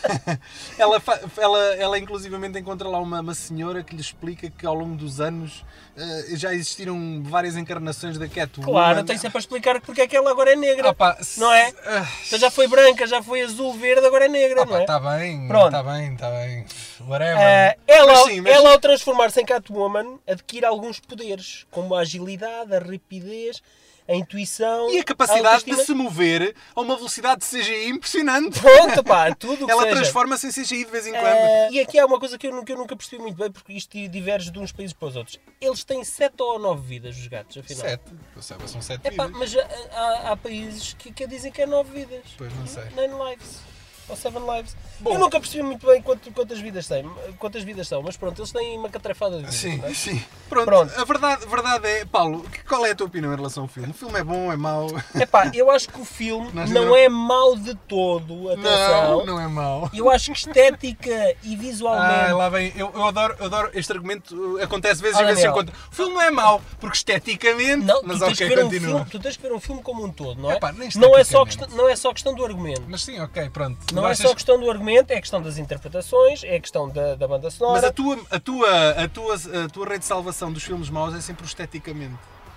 ela, 0.77 1.01
ela, 1.37 1.59
ela 1.75 1.99
inclusivamente 1.99 2.57
encontra 2.59 2.87
lá 2.87 2.99
uma, 2.99 3.19
uma 3.21 3.33
senhora 3.33 3.83
que 3.83 3.95
lhe 3.95 4.01
explica 4.01 4.49
que 4.49 4.65
ao 4.65 4.73
longo 4.73 4.95
dos 4.95 5.19
anos 5.19 5.65
eh, 5.97 6.25
já 6.35 6.53
existiram 6.53 7.21
várias 7.23 7.55
encarnações 7.55 8.17
da 8.17 8.27
Catwoman. 8.27 8.71
Claro, 8.71 9.03
tem 9.03 9.17
sempre 9.17 9.37
a 9.37 9.39
explicar 9.39 9.81
porque 9.81 10.01
é 10.01 10.07
que 10.07 10.15
ela 10.15 10.31
agora 10.31 10.53
é 10.53 10.55
negra. 10.55 10.89
Ah, 10.89 10.93
pá, 10.93 11.17
não 11.37 11.51
é? 11.51 11.73
ah, 11.85 12.07
Então 12.27 12.39
já 12.39 12.51
foi 12.51 12.67
branca, 12.67 13.05
já 13.07 13.21
foi 13.23 13.41
azul, 13.41 13.73
verde, 13.73 14.05
agora 14.05 14.25
é 14.25 14.29
negra, 14.29 14.61
ah, 14.61 14.65
não 14.65 14.73
pá, 14.73 14.79
é? 14.81 14.85
tá 14.85 14.99
bem, 14.99 15.47
Pronto. 15.47 15.71
tá 15.71 15.83
bem, 15.83 16.15
tá 16.15 16.29
bem. 16.31 16.65
Whatever. 17.07 17.37
Ah, 17.37 17.75
ela, 17.87 18.13
Mas 18.13 18.23
sim, 18.25 18.41
mas- 18.41 18.53
ela, 18.53 18.71
ao 18.71 18.79
transformar-se 18.79 19.41
em 19.41 19.45
Catwoman, 19.45 20.19
adquire 20.27 20.65
alguns 20.65 20.99
poderes, 20.99 21.65
como 21.71 21.93
a 21.95 21.99
agilidade, 22.01 22.73
a 22.75 22.79
rapidez, 22.79 23.61
a 24.07 24.13
intuição. 24.15 24.91
E 24.93 24.99
a 24.99 25.03
capacidade 25.03 25.63
de 25.65 25.71
autoestima. 25.71 25.83
se 25.83 25.93
mover 25.93 26.55
a 26.75 26.81
uma 26.81 26.95
velocidade 26.95 27.41
de 27.41 27.47
CGI 27.47 27.89
impressionante. 27.89 28.59
Pronto, 28.59 29.03
pá, 29.03 29.33
tudo 29.33 29.63
o 29.63 29.65
que 29.67 29.71
Ela 29.71 29.83
seja. 29.83 29.95
transforma-se 29.95 30.47
em 30.47 30.51
CGI 30.51 30.85
de 30.85 30.91
vez 30.91 31.07
em 31.07 31.11
quando. 31.11 31.25
Eh, 31.25 31.69
e 31.71 31.79
aqui 31.79 31.97
há 31.97 32.05
uma 32.05 32.19
coisa 32.19 32.37
que 32.37 32.47
eu, 32.47 32.63
que 32.63 32.71
eu 32.73 32.77
nunca 32.77 32.95
percebi 32.95 33.21
muito 33.21 33.35
bem, 33.37 33.51
porque 33.51 33.73
isto 33.73 33.97
diverge 34.09 34.51
de 34.51 34.59
uns 34.59 34.71
países 34.71 34.93
para 34.93 35.07
os 35.07 35.15
outros. 35.15 35.39
Eles 35.59 35.83
têm 35.83 36.03
sete 36.03 36.35
ou 36.41 36.59
nove 36.59 36.87
vidas, 36.87 37.17
os 37.17 37.27
gatos, 37.27 37.57
afinal. 37.57 37.81
Sete. 37.81 38.03
Eu 38.35 38.41
saiba, 38.41 38.67
são 38.67 38.81
sete 38.81 39.07
Epá, 39.07 39.25
vidas. 39.27 39.39
mas 39.39 39.55
há, 39.57 39.99
há- 39.99 40.31
há 40.31 40.37
países 40.37 40.93
que, 40.93 41.11
que 41.11 41.25
dizem 41.27 41.51
que 41.51 41.61
é 41.61 41.65
nove 41.65 41.91
vidas. 42.05 42.21
Pois, 42.37 42.53
não 42.55 42.67
sei. 42.67 42.83
Nine 42.95 43.13
lives. 43.29 43.59
Ou 44.07 44.15
seven 44.15 44.41
lives. 44.55 44.75
Bom. 44.99 45.13
eu 45.13 45.19
nunca 45.19 45.39
percebi 45.39 45.61
muito 45.63 45.85
bem 45.85 46.01
quanto- 46.01 46.31
quantas 46.31 46.59
vidas 46.59 46.87
têm, 46.87 47.09
quantas 47.37 47.63
vidas 47.63 47.87
são, 47.87 48.01
mas 48.01 48.15
pronto, 48.15 48.39
eles 48.39 48.51
têm 48.51 48.77
uma 48.77 48.87
catrafada 48.89 49.31
de 49.37 49.41
vidas. 49.41 49.55
Sim, 49.55 49.81
é? 49.83 49.93
sim. 49.93 50.23
Pronto, 50.47 50.65
Pronto. 50.65 50.93
a 50.99 51.03
verdade, 51.03 51.43
a 51.43 51.47
verdade 51.47 51.87
é, 51.87 52.05
Paulo, 52.05 52.45
qual 52.67 52.85
é 52.85 52.91
a 52.91 52.95
tua 52.95 53.07
opinião 53.07 53.33
em 53.33 53.35
relação 53.35 53.63
ao 53.63 53.67
filme? 53.69 53.89
O 53.89 53.93
filme 53.93 54.19
é 54.19 54.23
bom, 54.23 54.51
é 54.51 54.55
mau? 54.55 54.87
Epá, 55.19 55.51
eu 55.53 55.69
acho 55.71 55.89
que 55.89 55.99
o 55.99 56.05
filme 56.05 56.49
não 56.53 56.65
não- 56.67 56.95
é 56.95 57.09
mau 57.09 57.57
de 57.57 57.73
todo, 57.75 58.51
atenção. 58.51 59.17
Não, 59.17 59.25
não 59.25 59.41
é 59.41 59.47
mau. 59.47 59.89
Eu 59.93 60.09
acho 60.09 60.31
que 60.31 60.37
estética 60.37 61.35
e 61.43 61.55
visualmente. 61.55 62.29
Ah, 62.31 62.35
lá 62.35 62.47
vem, 62.49 62.71
eu, 62.75 62.91
eu 62.93 63.03
adoro, 63.05 63.35
eu 63.39 63.45
adoro 63.47 63.69
este 63.73 63.91
argumento, 63.91 64.35
uh, 64.35 64.63
acontece 64.63 65.01
vezes 65.01 65.19
e 65.19 65.23
vezes 65.23 65.39
em 65.39 65.47
Daniel. 65.47 65.53
quando. 65.53 65.69
O 65.69 65.95
filme 65.95 66.13
não 66.13 66.21
é 66.21 66.31
mau, 66.31 66.61
porque 66.79 66.97
esteticamente. 66.97 67.83
Não, 67.83 68.01
mas 68.03 68.19
tu, 68.19 68.25
tens 68.25 68.33
ok, 68.37 68.47
que 68.49 68.55
ver 68.55 68.65
um 68.65 68.69
filme, 68.69 69.05
tu 69.05 69.19
tens 69.19 69.35
que 69.37 69.41
ver 69.43 69.51
um 69.53 69.59
filme 69.59 69.81
como 69.81 70.05
um 70.05 70.11
todo, 70.11 70.41
não 70.41 70.51
é? 70.51 70.55
Epá, 70.57 70.73
não, 70.95 71.17
é 71.17 71.23
só 71.23 71.43
questão, 71.43 71.67
não 71.69 71.89
é 71.89 71.95
só 71.95 72.13
questão 72.13 72.33
do 72.33 72.45
argumento. 72.45 72.83
Mas 72.87 73.03
sim, 73.03 73.19
ok, 73.19 73.49
pronto. 73.49 73.94
Não 73.95 74.07
é 74.07 74.11
achas- 74.11 74.27
só 74.27 74.33
questão 74.33 74.59
do 74.59 74.69
argumento, 74.69 75.11
é 75.11 75.19
questão 75.19 75.41
das 75.41 75.57
interpretações, 75.57 76.43
é 76.43 76.59
questão 76.59 76.89
da, 76.89 77.15
da 77.15 77.27
banda 77.27 77.49
sonora. 77.49 77.75
Mas 77.81 77.83
a 77.83 77.91
tua, 77.91 78.19
a, 78.29 78.39
tua, 78.39 78.89
a, 78.91 79.07
tua, 79.07 79.35
a 79.35 79.69
tua 79.69 79.85
rede 79.87 79.99
de 79.99 80.05
salvação 80.05 80.51
dos 80.51 80.63
filmes 80.63 80.89
maus 80.89 81.13
é 81.15 81.21
sempre 81.21 81.43
o 81.43 81.47
esteticamente. 81.47 82.15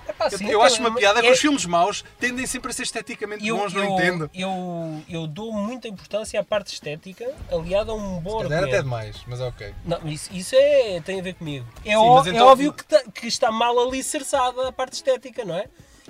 Epá, 0.08 0.28
Eu, 0.32 0.38
sim, 0.38 0.48
eu 0.48 0.62
acho 0.62 0.80
uma 0.80 0.94
piada 0.94 1.20
que 1.20 1.26
é- 1.26 1.32
os 1.32 1.38
filmes 1.38 1.66
maus 1.66 2.02
tendem 2.18 2.46
sempre 2.46 2.70
a 2.70 2.74
ser 2.74 2.84
esteticamente 2.84 3.46
eu, 3.46 3.58
bons, 3.58 3.74
não 3.74 3.84
eu, 3.84 3.90
entendo. 3.90 4.30
Eu, 4.34 5.02
eu 5.06 5.26
dou 5.26 5.52
muita 5.52 5.86
importância 5.86 6.40
à 6.40 6.42
parte 6.42 6.72
estética, 6.72 7.30
aliada 7.52 7.92
a 7.92 7.94
um 7.94 8.18
bom 8.18 8.38
Se 8.38 8.44
calhar 8.48 8.64
até 8.64 8.78
argumento. 8.78 8.82
demais, 8.84 9.16
mas 9.26 9.40
ok. 9.42 9.74
Não, 9.84 9.98
isso, 10.08 10.30
isso 10.32 10.54
é, 10.56 11.00
tem 11.02 11.20
a 11.20 11.22
ver 11.22 11.34
comigo. 11.34 11.66
É, 11.84 11.90
Sim, 11.90 11.96
ó- 11.96 12.24
é 12.24 12.30
então- 12.30 12.46
óbvio 12.46 12.72
que, 12.72 12.84
tá- 12.86 13.02
que 13.14 13.26
está 13.26 13.52
mal 13.52 13.78
alicerçada 13.78 14.68
a 14.68 14.72
parte 14.72 14.94
estética, 14.94 15.44
não 15.44 15.54
é? 15.54 15.66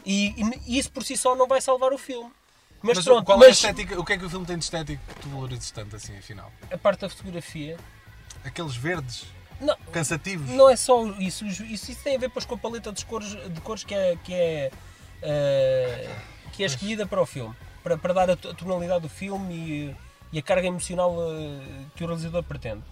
E, 0.06 0.32
e 0.68 0.78
isso 0.78 0.92
por 0.92 1.02
si 1.02 1.16
só 1.16 1.34
não 1.34 1.48
vai 1.48 1.60
salvar 1.60 1.92
o 1.92 1.98
filme. 1.98 2.30
Mas, 2.82 2.96
Mas, 2.98 3.04
pronto, 3.04 3.24
qual 3.24 3.40
é 3.42 3.46
a 3.46 3.48
mas 3.48 3.56
estética? 3.56 3.98
O 4.00 4.04
que 4.04 4.12
é 4.12 4.18
que 4.18 4.24
o 4.24 4.30
filme 4.30 4.46
tem 4.46 4.56
de 4.56 4.64
estético 4.64 5.02
que 5.14 5.20
tu 5.20 5.28
valorizas 5.28 5.70
tanto 5.70 5.96
assim, 5.96 6.16
afinal? 6.16 6.52
a 6.70 6.78
parte 6.78 7.00
da 7.00 7.08
fotografia. 7.08 7.76
Aqueles 8.44 8.76
verdes, 8.76 9.26
Não, 9.60 9.76
cansativos. 9.92 10.48
Não 10.50 10.68
é 10.70 10.76
só 10.76 11.04
isso, 11.18 11.44
isso, 11.44 11.64
isso 11.64 11.96
tem 12.04 12.14
a 12.16 12.18
ver 12.18 12.28
depois 12.28 12.44
com 12.44 12.54
a 12.54 12.58
paleta 12.58 12.92
de 12.92 13.04
cores, 13.04 13.30
de 13.52 13.60
cores 13.62 13.82
que 13.82 13.94
é, 13.94 14.16
que 14.22 14.32
é, 14.32 14.70
eh, 15.22 16.16
que 16.52 16.62
é 16.62 16.66
escolhida 16.66 17.04
para 17.04 17.20
o 17.20 17.26
filme, 17.26 17.54
para, 17.82 17.98
para 17.98 18.14
dar 18.14 18.30
a, 18.30 18.36
to- 18.36 18.50
a 18.50 18.54
tonalidade 18.54 19.00
do 19.02 19.08
filme 19.08 19.54
e, 19.54 19.96
e 20.32 20.38
a 20.38 20.42
carga 20.42 20.68
emocional 20.68 21.16
eh, 21.32 21.84
que 21.96 22.04
o 22.04 22.06
realizador 22.06 22.44
pretende. 22.44 22.82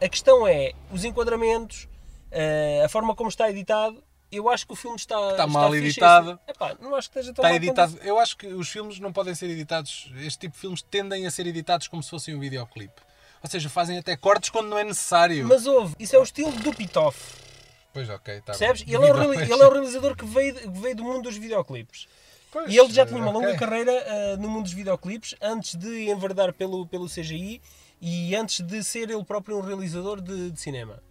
A 0.00 0.08
questão 0.08 0.48
é 0.48 0.72
os 0.90 1.04
enquadramentos, 1.04 1.86
eh, 2.30 2.82
a 2.82 2.88
forma 2.88 3.14
como 3.14 3.28
está 3.28 3.50
editado. 3.50 4.02
Eu 4.30 4.48
acho 4.48 4.66
que 4.66 4.72
o 4.72 4.76
filme 4.76 4.96
está, 4.96 5.30
Está 5.32 5.46
mal 5.46 5.70
fixe. 5.72 5.86
editado. 5.86 6.38
Epá, 6.46 6.76
não 6.80 6.94
acho 6.94 7.10
que 7.10 7.18
esteja 7.18 7.34
tão 7.34 7.42
Está 7.42 7.48
mal 7.48 7.56
editado. 7.56 7.98
Eu 8.02 8.18
acho 8.18 8.36
que 8.36 8.46
os 8.46 8.68
filmes 8.68 9.00
não 9.00 9.12
podem 9.12 9.34
ser 9.34 9.50
editados. 9.50 10.10
Este 10.18 10.38
tipo 10.40 10.54
de 10.54 10.60
filmes 10.60 10.82
tendem 10.82 11.26
a 11.26 11.30
ser 11.30 11.46
editados 11.46 11.88
como 11.88 12.02
se 12.02 12.10
fossem 12.10 12.34
um 12.34 12.40
videoclipe. 12.40 13.00
Ou 13.42 13.48
seja, 13.50 13.68
fazem 13.68 13.98
até 13.98 14.16
cortes 14.16 14.50
quando 14.50 14.68
não 14.68 14.78
é 14.78 14.84
necessário. 14.84 15.46
Mas 15.48 15.66
houve, 15.66 15.94
isso 15.98 16.14
é 16.14 16.18
o 16.18 16.22
estilo 16.22 16.52
do 16.52 16.72
Pitoff, 16.74 17.18
Pois 17.92 18.08
ok, 18.08 18.34
está 18.36 18.52
percebes? 18.52 18.82
Ele 18.82 18.94
é, 18.94 19.10
ao- 19.10 19.32
ele 19.34 19.52
é 19.52 19.66
o 19.66 19.72
realizador 19.72 20.14
que 20.14 20.24
veio, 20.24 20.54
que 20.54 20.68
veio 20.80 20.94
do 20.94 21.02
mundo 21.02 21.22
dos 21.22 21.36
videoclipes. 21.36 22.06
Pois, 22.52 22.70
E 22.72 22.76
ele 22.78 22.92
já 22.92 23.04
tinha 23.06 23.18
uma 23.20 23.30
ok. 23.30 23.40
longa 23.40 23.56
carreira 23.58 23.92
ah, 24.06 24.36
no 24.36 24.48
mundo 24.48 24.64
dos 24.64 24.72
videoclipes, 24.72 25.34
antes 25.40 25.74
de 25.74 26.08
enverdar 26.10 26.52
pelo, 26.52 26.86
pelo 26.86 27.06
CGI 27.08 27.60
e 28.00 28.34
antes 28.36 28.60
de 28.60 28.84
ser 28.84 29.10
ele 29.10 29.24
próprio 29.24 29.56
um 29.58 29.60
realizador 29.60 30.20
de, 30.20 30.50
de 30.52 30.60
cinema. 30.60 31.02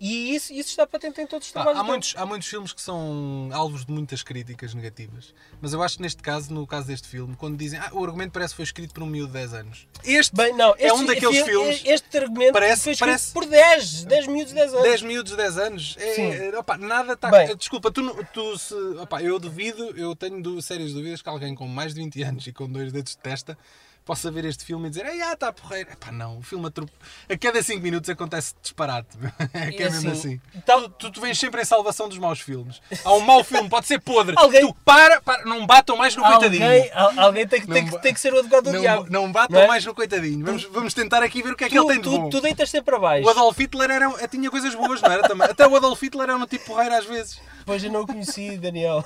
E 0.00 0.34
isso, 0.34 0.52
isso 0.52 0.70
está 0.70 0.86
patente 0.86 1.20
em 1.20 1.26
todos 1.26 1.46
os 1.46 1.52
trabalhos 1.52 1.78
há, 1.78 1.82
dele. 1.82 1.92
muitos, 1.92 2.14
há 2.16 2.24
muitos 2.26 2.48
filmes 2.48 2.72
que 2.72 2.80
são 2.80 3.48
alvos 3.52 3.84
de 3.84 3.92
muitas 3.92 4.22
críticas 4.22 4.72
negativas. 4.74 5.34
Mas 5.60 5.72
eu 5.72 5.82
acho 5.82 5.96
que 5.96 6.02
neste 6.02 6.22
caso, 6.22 6.52
no 6.52 6.66
caso 6.66 6.86
deste 6.86 7.06
filme, 7.08 7.36
quando 7.36 7.56
dizem 7.58 7.78
ah, 7.78 7.90
o 7.92 8.02
argumento 8.04 8.32
parece 8.32 8.52
que 8.54 8.56
foi 8.56 8.64
escrito 8.64 8.94
por 8.94 9.02
um 9.02 9.06
miúdo 9.06 9.28
de 9.28 9.34
10 9.34 9.54
anos. 9.54 9.86
Este 10.04 10.34
Bem, 10.34 10.54
não, 10.56 10.74
é 10.78 10.86
este, 10.86 10.92
um 10.98 11.04
daqueles 11.06 11.38
fi- 11.38 11.44
filmes. 11.44 11.82
Este 11.84 12.18
argumento 12.18 12.52
Parece- 12.52 12.82
foi 12.84 12.92
escrito 12.92 13.08
parece- 13.08 13.32
por 13.32 13.46
10, 13.46 14.04
10 14.04 14.26
minutos, 14.26 14.52
10 14.52 14.72
anos. 14.72 14.82
10 14.84 15.02
miúdos 15.02 15.30
de 15.32 15.36
10 15.36 15.58
anos. 15.58 15.96
É, 15.98 16.14
Sim. 16.14 16.22
é, 16.32 16.58
opá, 16.58 16.78
nada 16.78 17.12
está. 17.12 17.30
Desculpa, 17.54 17.90
tu, 17.90 18.24
tu 18.32 18.58
se. 18.58 18.74
opá, 19.00 19.22
eu 19.22 19.38
duvido, 19.38 19.84
eu 19.98 20.16
tenho 20.16 20.60
sérias 20.62 20.92
dúvidas 20.92 21.20
que 21.22 21.28
alguém 21.28 21.54
com 21.54 21.66
mais 21.68 21.94
de 21.94 22.00
20 22.00 22.22
anos 22.22 22.46
e 22.46 22.52
com 22.52 22.68
dois 22.70 22.92
dedos 22.92 23.12
de 23.12 23.18
testa 23.18 23.58
possa 24.04 24.30
ver 24.30 24.44
este 24.44 24.64
filme 24.64 24.86
e 24.88 24.90
dizer, 24.90 25.06
ah, 25.06 25.32
está 25.32 25.52
porreiro. 25.52 25.90
Epá, 25.92 26.10
não, 26.10 26.38
o 26.38 26.42
filme 26.42 26.66
atrope... 26.66 26.92
a 27.28 27.36
cada 27.38 27.62
5 27.62 27.80
minutos 27.80 28.10
acontece 28.10 28.54
disparate. 28.60 29.08
É 29.52 29.70
que 29.72 29.82
é, 29.82 29.86
É 29.86 29.90
mesmo 29.90 30.10
assim, 30.12 30.40
tal- 30.64 30.88
Tu, 30.90 31.10
tu 31.10 31.20
vens 31.20 31.38
sempre 31.38 31.60
em 31.60 31.64
salvação 31.64 32.08
dos 32.08 32.18
maus 32.18 32.40
filmes. 32.40 32.80
Há 33.04 33.12
um 33.14 33.20
mau 33.20 33.42
filme, 33.44 33.68
pode 33.68 33.86
ser 33.86 34.00
podre. 34.00 34.34
Alguém- 34.38 34.66
Tu 34.66 34.74
para, 34.84 35.20
para, 35.20 35.44
não 35.44 35.66
batam 35.66 35.96
mais 35.96 36.14
no 36.16 36.22
coitadinho. 36.22 36.64
Alguém, 36.64 36.90
al- 36.92 37.20
alguém 37.20 37.46
tem, 37.46 37.60
que, 37.60 37.66
tem, 37.66 37.86
que, 37.88 37.98
tem 37.98 38.14
que 38.14 38.20
ser 38.20 38.32
o 38.32 38.38
advogado 38.38 38.64
do 38.64 38.72
Não, 38.72 38.80
diabo. 38.80 39.06
não 39.10 39.30
batam 39.32 39.56
não 39.58 39.64
é? 39.64 39.68
mais 39.68 39.84
no 39.84 39.94
coitadinho. 39.94 40.44
Vamos, 40.44 40.64
vamos 40.64 40.94
tentar 40.94 41.22
aqui 41.22 41.42
ver 41.42 41.52
o 41.52 41.56
que 41.56 41.64
é 41.64 41.68
que 41.68 41.78
ele 41.78 41.86
tem 41.86 42.00
Tu, 42.00 42.10
de 42.10 42.16
tu, 42.16 42.20
bom. 42.22 42.30
tu 42.30 42.40
deitas 42.40 42.70
sempre 42.70 42.94
abaixo. 42.96 43.26
O 43.26 43.30
Adolf 43.30 43.58
Hitler 43.58 43.90
era, 43.90 44.28
tinha 44.28 44.50
coisas 44.50 44.74
boas, 44.74 45.00
não 45.02 45.10
era? 45.10 45.22
Também. 45.28 45.46
Até 45.48 45.66
o 45.66 45.76
Adolf 45.76 46.00
Hitler 46.02 46.28
era 46.28 46.36
um 46.36 46.46
tipo 46.46 46.64
porreiro 46.66 46.94
às 46.94 47.04
vezes. 47.04 47.40
Pois 47.66 47.84
eu 47.84 47.90
não 47.92 48.00
o 48.02 48.06
conheci, 48.06 48.56
Daniel. 48.56 49.04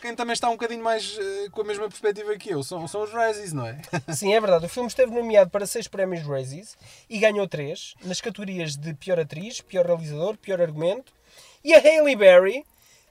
Quem 0.00 0.14
também 0.16 0.32
está 0.32 0.48
um 0.48 0.52
bocadinho 0.52 0.82
mais 0.82 1.16
eh, 1.20 1.48
com 1.50 1.60
a 1.60 1.64
mesma 1.64 1.88
perspectiva 1.88 2.34
que 2.36 2.50
eu 2.50 2.62
são, 2.62 2.88
são 2.88 3.02
os 3.02 3.12
Razzies, 3.12 3.52
não 3.52 3.66
é? 3.66 3.78
Sim, 4.22 4.34
é 4.34 4.40
verdade. 4.40 4.66
O 4.66 4.68
filme 4.68 4.88
esteve 4.88 5.10
nomeado 5.12 5.50
para 5.50 5.66
seis 5.66 5.88
prémios 5.88 6.24
Razzies 6.24 6.76
e 7.10 7.18
ganhou 7.18 7.48
três 7.48 7.94
nas 8.04 8.20
categorias 8.20 8.76
de 8.76 8.94
pior 8.94 9.18
atriz, 9.18 9.60
pior 9.60 9.84
realizador, 9.84 10.36
pior 10.36 10.60
argumento. 10.62 11.12
E 11.64 11.74
a 11.74 11.78
Hailey 11.78 12.14
Berry 12.14 12.64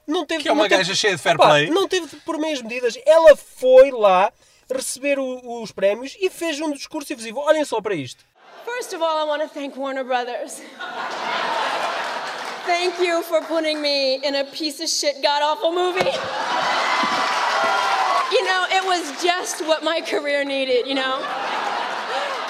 não 0.06 0.24
teve 0.24 0.42
Que 0.42 0.48
é 0.48 0.52
uma 0.52 0.62
não 0.62 0.68
teve- 0.70 0.82
gaja 0.82 0.94
cheia 0.94 1.14
de 1.14 1.20
fair 1.22 1.34
Opa, 1.36 1.48
play. 1.50 1.68
Não 1.68 1.86
teve 1.86 2.16
por 2.20 2.38
meias 2.38 2.62
medidas. 2.62 2.98
Ela 3.04 3.36
foi 3.36 3.90
lá 3.90 4.32
receber 4.74 5.18
o- 5.18 5.62
os 5.62 5.70
prémios 5.70 6.16
e 6.18 6.30
fez 6.30 6.58
um 6.62 6.72
discurso 6.72 7.12
efusivo. 7.12 7.40
Olhem 7.40 7.62
só 7.64 7.78
para 7.82 7.94
isto. 7.94 8.24
First 8.64 8.94
of 8.94 9.02
all, 9.04 9.18
I 9.22 9.28
want 9.28 9.42
to 9.42 9.48
thank 9.50 9.78
Warner 9.78 10.04
Brothers. 10.04 10.62
Thank 12.64 13.02
you 13.04 13.22
for 13.24 13.42
putting 13.42 13.80
me 13.80 14.16
in 14.26 14.34
a 14.34 14.44
piece 14.46 14.82
of 14.82 14.88
shit, 14.90 15.20
god 15.20 15.42
awful 15.42 15.72
movie. 15.72 16.08
You 18.32 18.44
know, 18.44 18.61
it 18.82 18.88
was 18.88 19.22
just 19.22 19.60
what 19.66 19.82
my 19.84 20.00
career 20.00 20.44
needed, 20.44 20.86
you 20.86 20.94
know? 20.94 21.18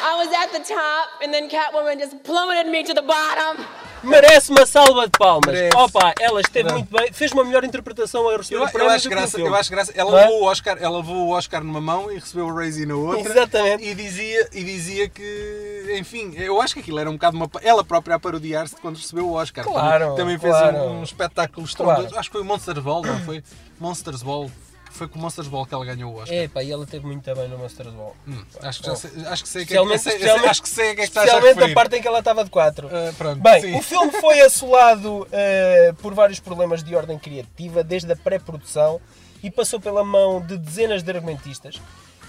I 0.04 0.16
was 0.16 0.28
at 0.32 0.50
the 0.52 0.64
top, 0.74 1.08
and 1.22 1.32
then 1.32 1.48
Catwoman 1.48 1.98
just 1.98 2.22
plummeted 2.24 2.70
me 2.70 2.82
to 2.84 2.94
the 2.94 3.02
bottom. 3.02 3.64
Merece 4.04 4.50
uma 4.50 4.66
salva 4.66 5.04
de 5.06 5.16
palmas. 5.16 5.46
Merece. 5.54 5.76
Opa, 5.76 6.12
ela 6.18 6.40
esteve 6.40 6.68
Não. 6.68 6.74
muito 6.78 6.90
bem. 6.90 7.12
Fez 7.12 7.30
uma 7.30 7.44
melhor 7.44 7.62
interpretação 7.62 8.28
a 8.28 8.36
receber 8.36 8.56
Eu, 8.56 8.62
o 8.62 8.66
eu 8.66 8.72
prémio 8.72 8.90
acho 8.90 9.04
do 9.04 9.08
que 9.10 9.14
o 9.14 9.18
graça, 9.18 9.40
eu 9.40 9.54
acho 9.54 9.70
graça. 9.70 9.92
Ela 9.94 10.10
é? 10.20 10.24
levou 10.24 10.40
o 10.42 10.44
Oscar, 10.44 10.76
ela 10.80 10.96
levou 10.96 11.16
o 11.16 11.28
Oscar 11.30 11.62
numa 11.62 11.80
mão 11.80 12.10
e 12.10 12.16
recebeu 12.16 12.46
o 12.46 12.52
Razy 12.52 12.84
na 12.84 12.96
outra. 12.96 13.30
Exatamente. 13.30 13.84
E 13.84 13.94
dizia, 13.94 14.48
e 14.52 14.64
dizia 14.64 15.08
que, 15.08 15.96
enfim, 16.00 16.34
eu 16.36 16.60
acho 16.60 16.74
que 16.74 16.80
aquilo 16.80 16.98
era 16.98 17.08
um 17.08 17.12
bocado 17.12 17.36
uma, 17.36 17.48
ela 17.62 17.84
própria 17.84 18.16
a 18.16 18.18
parodiar-se 18.18 18.74
quando 18.74 18.96
recebeu 18.96 19.28
o 19.28 19.34
Oscar. 19.34 19.64
Claro, 19.64 20.16
Também 20.16 20.36
fez 20.36 20.52
claro. 20.52 20.76
um, 20.78 20.98
um 20.98 21.04
espetáculo 21.04 21.64
Claro. 21.68 21.92
estrondoso. 21.92 22.18
Acho 22.18 22.28
que 22.28 22.32
foi 22.32 22.42
o 22.42 22.44
Monsters 22.44 22.78
Ball, 22.80 23.02
não 23.04 23.20
foi? 23.20 23.44
Monsters 23.78 24.22
Ball. 24.24 24.50
Foi 24.92 25.08
com 25.08 25.18
o 25.18 25.22
Monsters 25.22 25.48
Ball 25.48 25.64
que 25.64 25.72
ela 25.74 25.84
ganhou 25.86 26.12
o 26.12 26.16
Oscar. 26.18 26.36
Epá, 26.36 26.62
e 26.62 26.70
ela 26.70 26.86
teve 26.86 27.06
muito 27.06 27.34
bem 27.34 27.48
no 27.48 27.56
Monsters 27.58 27.92
Ball. 27.94 28.14
Hum, 28.28 28.44
acho, 28.60 28.80
que 28.80 28.86
já 28.86 28.94
sei, 28.94 29.10
acho 29.26 29.42
que 29.42 29.48
sei 29.48 29.64
que 29.66 29.76
é 29.76 29.82
que- 29.82 29.98
sei- 29.98 30.18
sei- 30.18 30.30
acho 30.30 30.62
que 30.62 30.68
sei 30.68 30.90
a 30.90 30.94
que 30.94 31.00
é 31.00 31.04
que 31.04 31.08
estás 31.08 31.24
a 31.24 31.28
especialmente 31.28 31.52
a 31.52 31.60
referir. 31.60 31.74
parte 31.74 31.96
em 31.96 32.02
que 32.02 32.08
ela 32.08 32.18
estava 32.18 32.44
de 32.44 32.50
4. 32.50 32.88
Ah, 32.92 33.12
pronto, 33.16 33.40
Bem, 33.42 33.60
sim. 33.62 33.74
o 33.78 33.82
filme 33.82 34.12
foi 34.20 34.40
assolado 34.42 35.26
eh, 35.32 35.94
por 36.02 36.12
vários 36.14 36.38
problemas 36.40 36.84
de 36.84 36.94
ordem 36.94 37.18
criativa, 37.18 37.82
desde 37.82 38.12
a 38.12 38.16
pré-produção, 38.16 39.00
e 39.42 39.50
passou 39.50 39.80
pela 39.80 40.04
mão 40.04 40.40
de 40.40 40.58
dezenas 40.58 41.02
de 41.02 41.10
argumentistas. 41.10 41.80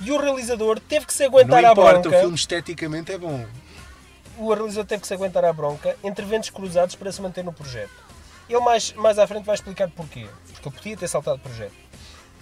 E 0.02 0.12
o 0.12 0.18
realizador 0.20 0.80
teve 0.80 1.06
que 1.06 1.14
se 1.14 1.24
aguentar 1.26 1.62
Não 1.62 1.70
à 1.70 1.72
importa, 1.74 2.00
bronca. 2.00 2.18
o 2.18 2.20
filme 2.22 2.36
esteticamente 2.36 3.12
é 3.12 3.18
bom. 3.18 3.46
o 4.38 4.52
realizador 4.54 4.86
teve 4.86 5.02
que 5.02 5.08
se 5.08 5.14
aguentar 5.14 5.46
à 5.46 5.54
bronca 5.54 5.96
entre 6.04 6.26
ventos 6.26 6.50
cruzados 6.50 6.96
para 6.96 7.12
se 7.12 7.22
manter 7.22 7.44
no 7.44 7.54
projeto. 7.54 7.92
Ele 8.50 8.60
mais, 8.62 8.92
mais 8.94 9.20
à 9.20 9.28
frente 9.28 9.46
vai 9.46 9.54
explicar 9.56 9.90
porquê. 9.92 10.26
Porque 10.54 10.68
ele 10.70 10.76
podia 10.76 10.98
ter 10.98 11.08
saltado 11.08 11.38
o 11.38 11.40
projeto. 11.40 11.72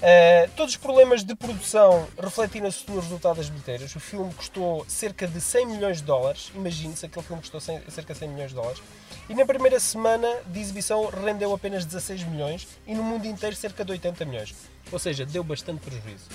Uh, 0.01 0.49
todos 0.55 0.73
os 0.73 0.77
problemas 0.77 1.23
de 1.23 1.35
produção 1.35 2.07
refletiram-se 2.19 2.89
no 2.89 2.99
resultado 2.99 3.37
das 3.37 3.49
bilheteiras. 3.49 3.95
O 3.95 3.99
filme 3.99 4.33
custou 4.33 4.83
cerca 4.87 5.27
de 5.27 5.39
100 5.39 5.65
milhões 5.67 5.97
de 5.97 6.03
dólares. 6.03 6.51
Imagine-se, 6.55 7.05
aquele 7.05 7.23
filme 7.23 7.39
custou 7.39 7.61
100 7.61 7.83
cerca 7.89 8.13
de 8.13 8.19
100 8.19 8.29
milhões 8.29 8.49
de 8.49 8.55
dólares. 8.55 8.81
E 9.29 9.35
na 9.35 9.45
primeira 9.45 9.79
semana 9.79 10.27
de 10.47 10.59
exibição 10.59 11.05
rendeu 11.05 11.53
apenas 11.53 11.85
16 11.85 12.23
milhões 12.23 12.67
e 12.87 12.95
no 12.95 13.03
mundo 13.03 13.25
inteiro 13.27 13.55
cerca 13.55 13.85
de 13.85 13.91
80 13.91 14.25
milhões. 14.25 14.55
Ou 14.91 14.97
seja, 14.97 15.23
deu 15.23 15.43
bastante 15.43 15.81
prejuízo. 15.81 16.25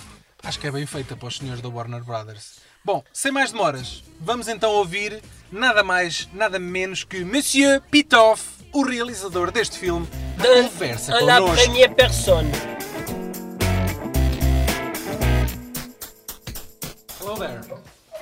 Acho 0.45 0.61
que 0.61 0.69
é 0.69 0.71
bem 0.71 0.87
feita 0.87 1.17
para 1.17 1.27
os 1.27 1.37
senhores 1.37 1.61
da 1.61 1.69
Warner 1.69 2.05
Brothers. 2.05 2.59
Bom, 2.85 3.03
sem 3.13 3.33
mais 3.33 3.51
demoras, 3.51 4.05
vamos 4.21 4.47
então 4.47 4.71
ouvir 4.71 5.21
nada 5.51 5.83
mais, 5.83 6.29
nada 6.33 6.57
menos 6.57 7.03
que 7.03 7.25
Monsieur 7.25 7.83
Pitoff, 7.91 8.45
o 8.73 8.85
realizador 8.85 9.51
deste 9.51 9.77
filme, 9.77 10.07
a 10.39 10.63
conversa 10.63 11.19
connosco. 11.19 11.57
première 11.57 11.95
personne. 11.97 12.53
Hello 12.53 12.76
there. 17.39 17.63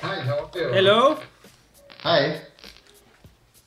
Hi, 0.01 0.19
how 0.21 0.49
are 0.53 0.59
you? 0.59 0.73
Hello. 0.73 1.17
Hi. 2.01 2.41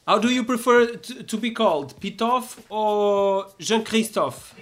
How 0.07 0.19
do 0.19 0.29
you 0.29 0.45
prefer 0.45 0.87
to, 0.87 1.23
to 1.23 1.37
be 1.37 1.51
called? 1.51 1.99
Pitof 2.01 2.59
or 2.69 3.47
Jean-Christophe? 3.59 4.55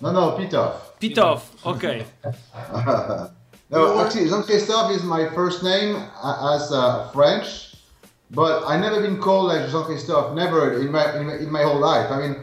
No, 0.00 0.12
no, 0.12 0.36
Peter. 0.36 0.72
Pitof. 1.00 1.40
Okay. 1.66 2.04
No, 3.70 3.98
actually, 4.04 4.28
Jean-Christophe 4.28 4.92
is 4.92 5.02
my 5.02 5.28
first 5.34 5.64
name 5.64 5.96
uh, 5.96 6.54
as 6.54 6.70
uh, 6.70 7.10
French, 7.12 7.74
but 8.30 8.62
I 8.66 8.78
never 8.78 9.00
been 9.00 9.18
called 9.18 9.46
like 9.46 9.68
Jean-Christophe. 9.70 10.34
Never 10.34 10.80
in 10.80 10.92
my, 10.92 11.18
in 11.18 11.26
my 11.26 11.36
in 11.36 11.50
my 11.50 11.62
whole 11.62 11.80
life. 11.80 12.08
I 12.10 12.20
mean, 12.20 12.36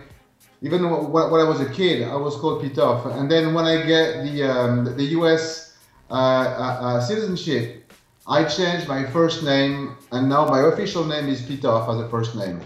even 0.62 0.90
when, 0.90 1.32
when 1.32 1.40
I 1.40 1.48
was 1.48 1.62
a 1.62 1.70
kid, 1.70 2.04
I 2.04 2.16
was 2.16 2.36
called 2.36 2.62
Pitof, 2.64 3.18
and 3.18 3.32
then 3.32 3.54
when 3.54 3.66
I 3.66 3.86
get 3.86 4.24
the 4.24 4.44
um, 4.44 4.86
the 4.98 5.04
U.S. 5.20 5.72
Uh, 6.10 6.14
uh, 6.14 6.18
uh, 6.18 7.02
citizenship, 7.02 7.81
I 8.28 8.44
changed 8.44 8.88
my 8.88 9.06
first 9.06 9.44
name, 9.44 9.96
and 10.12 10.30
now 10.30 10.46
my 10.46 10.62
official 10.62 11.04
name 11.06 11.28
is 11.28 11.42
Pitof 11.42 11.90
as 11.94 12.00
a 12.00 12.08
first 12.10 12.36
name. 12.36 12.60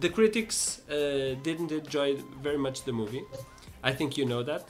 The 0.00 0.08
critics 0.08 0.80
uh, 0.90 1.34
didn't 1.42 1.72
enjoy 1.72 2.16
very 2.42 2.58
much 2.58 2.84
the 2.84 2.92
movie. 2.92 3.22
I 3.82 3.92
think 3.92 4.16
you 4.18 4.26
know 4.26 4.42
that. 4.42 4.64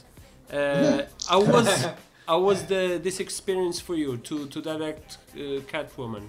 Uh, 0.52 1.02
how 1.28 1.40
was 1.54 1.86
how 2.26 2.40
was 2.40 2.64
the 2.66 3.00
this 3.02 3.20
experience 3.20 3.80
for 3.80 3.94
you 3.94 4.16
to 4.18 4.46
to 4.46 4.60
direct 4.60 5.18
uh, 5.34 5.60
Catwoman? 5.72 6.24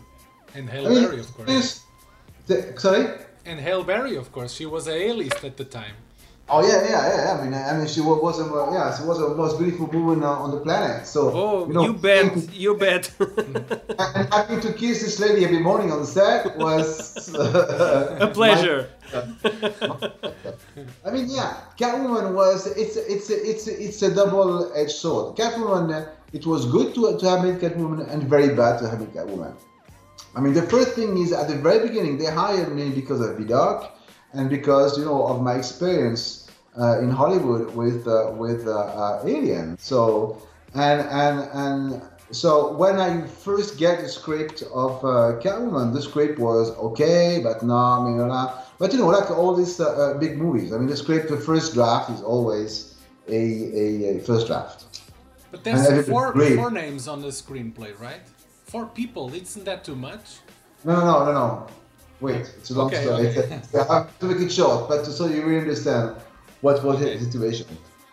And 0.56 0.70
I 0.70 0.74
Halle 0.74 0.96
Berry, 0.96 1.20
of 1.20 1.34
course. 1.36 1.48
this- 1.50 1.82
the- 2.48 2.80
sorry. 2.80 3.06
And 3.46 3.60
Halle 3.60 3.84
Berry, 3.84 4.16
of 4.16 4.32
course. 4.32 4.54
She 4.54 4.66
was 4.66 4.88
a 4.88 5.10
A-list 5.10 5.44
at 5.44 5.56
the 5.58 5.66
time. 5.66 5.96
Oh 6.52 6.66
yeah, 6.66 6.82
yeah, 6.90 7.02
yeah. 7.14 7.38
I 7.38 7.44
mean, 7.44 7.54
I 7.54 7.78
mean, 7.78 7.88
she 7.88 8.02
was 8.02 8.40
a 8.40 8.46
yeah, 8.74 8.98
she 8.98 9.04
was 9.04 9.20
the 9.20 9.36
most 9.36 9.60
beautiful 9.60 9.86
woman 9.86 10.24
uh, 10.24 10.44
on 10.44 10.50
the 10.52 10.60
planet. 10.62 11.06
So 11.06 11.32
Oh, 11.32 11.68
you, 11.68 11.74
know, 11.74 11.94
bet, 11.94 12.54
you 12.54 12.76
bet. 12.76 13.12
And 13.20 14.34
having 14.34 14.60
to 14.62 14.74
kiss 14.74 15.04
this 15.04 15.20
lady 15.20 15.46
every 15.46 15.60
morning 15.60 15.92
on 15.92 16.00
the 16.00 16.08
set 16.08 16.58
was 16.58 17.30
A 17.36 18.28
pleasure. 18.34 18.90
I 21.06 21.12
mean, 21.12 21.30
yeah, 21.30 21.62
Catwoman 21.78 22.34
was 22.34 22.66
it's 22.66 22.96
it's 22.98 23.30
it's 23.30 23.68
it's 23.68 24.02
a 24.02 24.14
double-edged 24.14 24.92
sword. 24.92 25.36
Catwoman, 25.38 25.94
uh, 25.94 26.10
it 26.34 26.46
was 26.48 26.66
good 26.66 26.96
to 26.96 27.18
to 27.20 27.30
have 27.30 27.44
made 27.44 27.60
Catwoman 27.60 28.10
and 28.12 28.24
very 28.24 28.56
bad 28.56 28.80
to 28.80 28.90
have 28.90 29.00
made 29.00 29.14
Catwoman. 29.14 29.54
I 30.36 30.42
mean, 30.42 30.54
the 30.54 30.64
first 30.64 30.94
thing 30.94 31.18
is 31.18 31.32
at 31.32 31.48
the 31.48 31.56
very 31.56 31.88
beginning 31.88 32.18
they 32.18 32.26
hired 32.26 32.74
me 32.74 32.90
because 32.90 33.22
of 33.22 33.38
Vidocq 33.38 33.92
and 34.34 34.50
because 34.50 34.98
you 34.98 35.06
know 35.06 35.28
of 35.28 35.42
my 35.42 35.56
experience 35.56 36.50
uh, 36.80 37.00
in 37.00 37.10
Hollywood 37.10 37.76
with 37.76 38.08
uh, 38.08 38.32
with 38.36 38.68
uh, 38.68 38.80
uh, 38.80 39.24
Alien. 39.26 39.78
So 39.78 40.42
and 40.74 41.02
and 41.10 41.50
and 41.54 42.02
so 42.32 42.74
when 42.74 43.00
I 43.00 43.26
first 43.26 43.78
get 43.78 44.02
the 44.02 44.10
script 44.10 44.62
of 44.74 45.04
uh, 45.04 45.40
Catwoman, 45.42 45.94
the 45.94 46.02
script 46.02 46.38
was 46.38 46.70
okay, 46.78 47.40
but 47.42 47.64
no, 47.64 47.76
I 47.76 48.04
mean, 48.06 48.18
blah. 48.18 48.62
but 48.78 48.94
you 48.94 49.00
know, 49.00 49.08
like 49.08 49.32
all 49.32 49.56
these 49.56 49.80
uh, 49.80 49.90
uh, 49.90 50.18
big 50.20 50.38
movies. 50.38 50.72
I 50.72 50.78
mean, 50.78 50.88
the 50.88 50.98
script, 50.98 51.30
the 51.30 51.38
first 51.38 51.74
draft 51.74 52.12
is 52.12 52.22
always 52.22 52.96
a, 53.28 53.34
a, 53.34 54.18
a 54.18 54.20
first 54.20 54.46
draft. 54.46 55.02
But 55.50 55.64
there's 55.64 56.08
four, 56.08 56.34
four 56.56 56.70
names 56.70 57.08
on 57.08 57.22
the 57.22 57.30
screenplay, 57.30 58.00
right? 58.00 58.22
Four 58.66 58.86
people, 58.86 59.34
isn't 59.34 59.66
that 59.66 59.84
too 59.84 59.96
much? 59.96 60.38
No, 60.86 60.94
no, 60.94 61.02
no, 61.02 61.26
no, 61.26 61.32
no. 61.34 61.68
Wait, 62.22 62.42
it's 62.58 62.70
a 62.70 62.74
long 62.74 62.88
Okay, 62.88 63.04
story. 63.04 63.28
okay. 63.30 63.62
I 63.80 63.94
have 63.94 64.20
to 64.20 64.26
make 64.26 64.40
it 64.40 64.52
short, 64.52 64.90
but 64.90 65.06
so 65.06 65.28
you 65.28 65.44
really 65.44 65.62
understand 65.62 66.16
what 66.62 66.84
was 66.84 67.00
the 67.00 67.18
situation. 67.18 67.66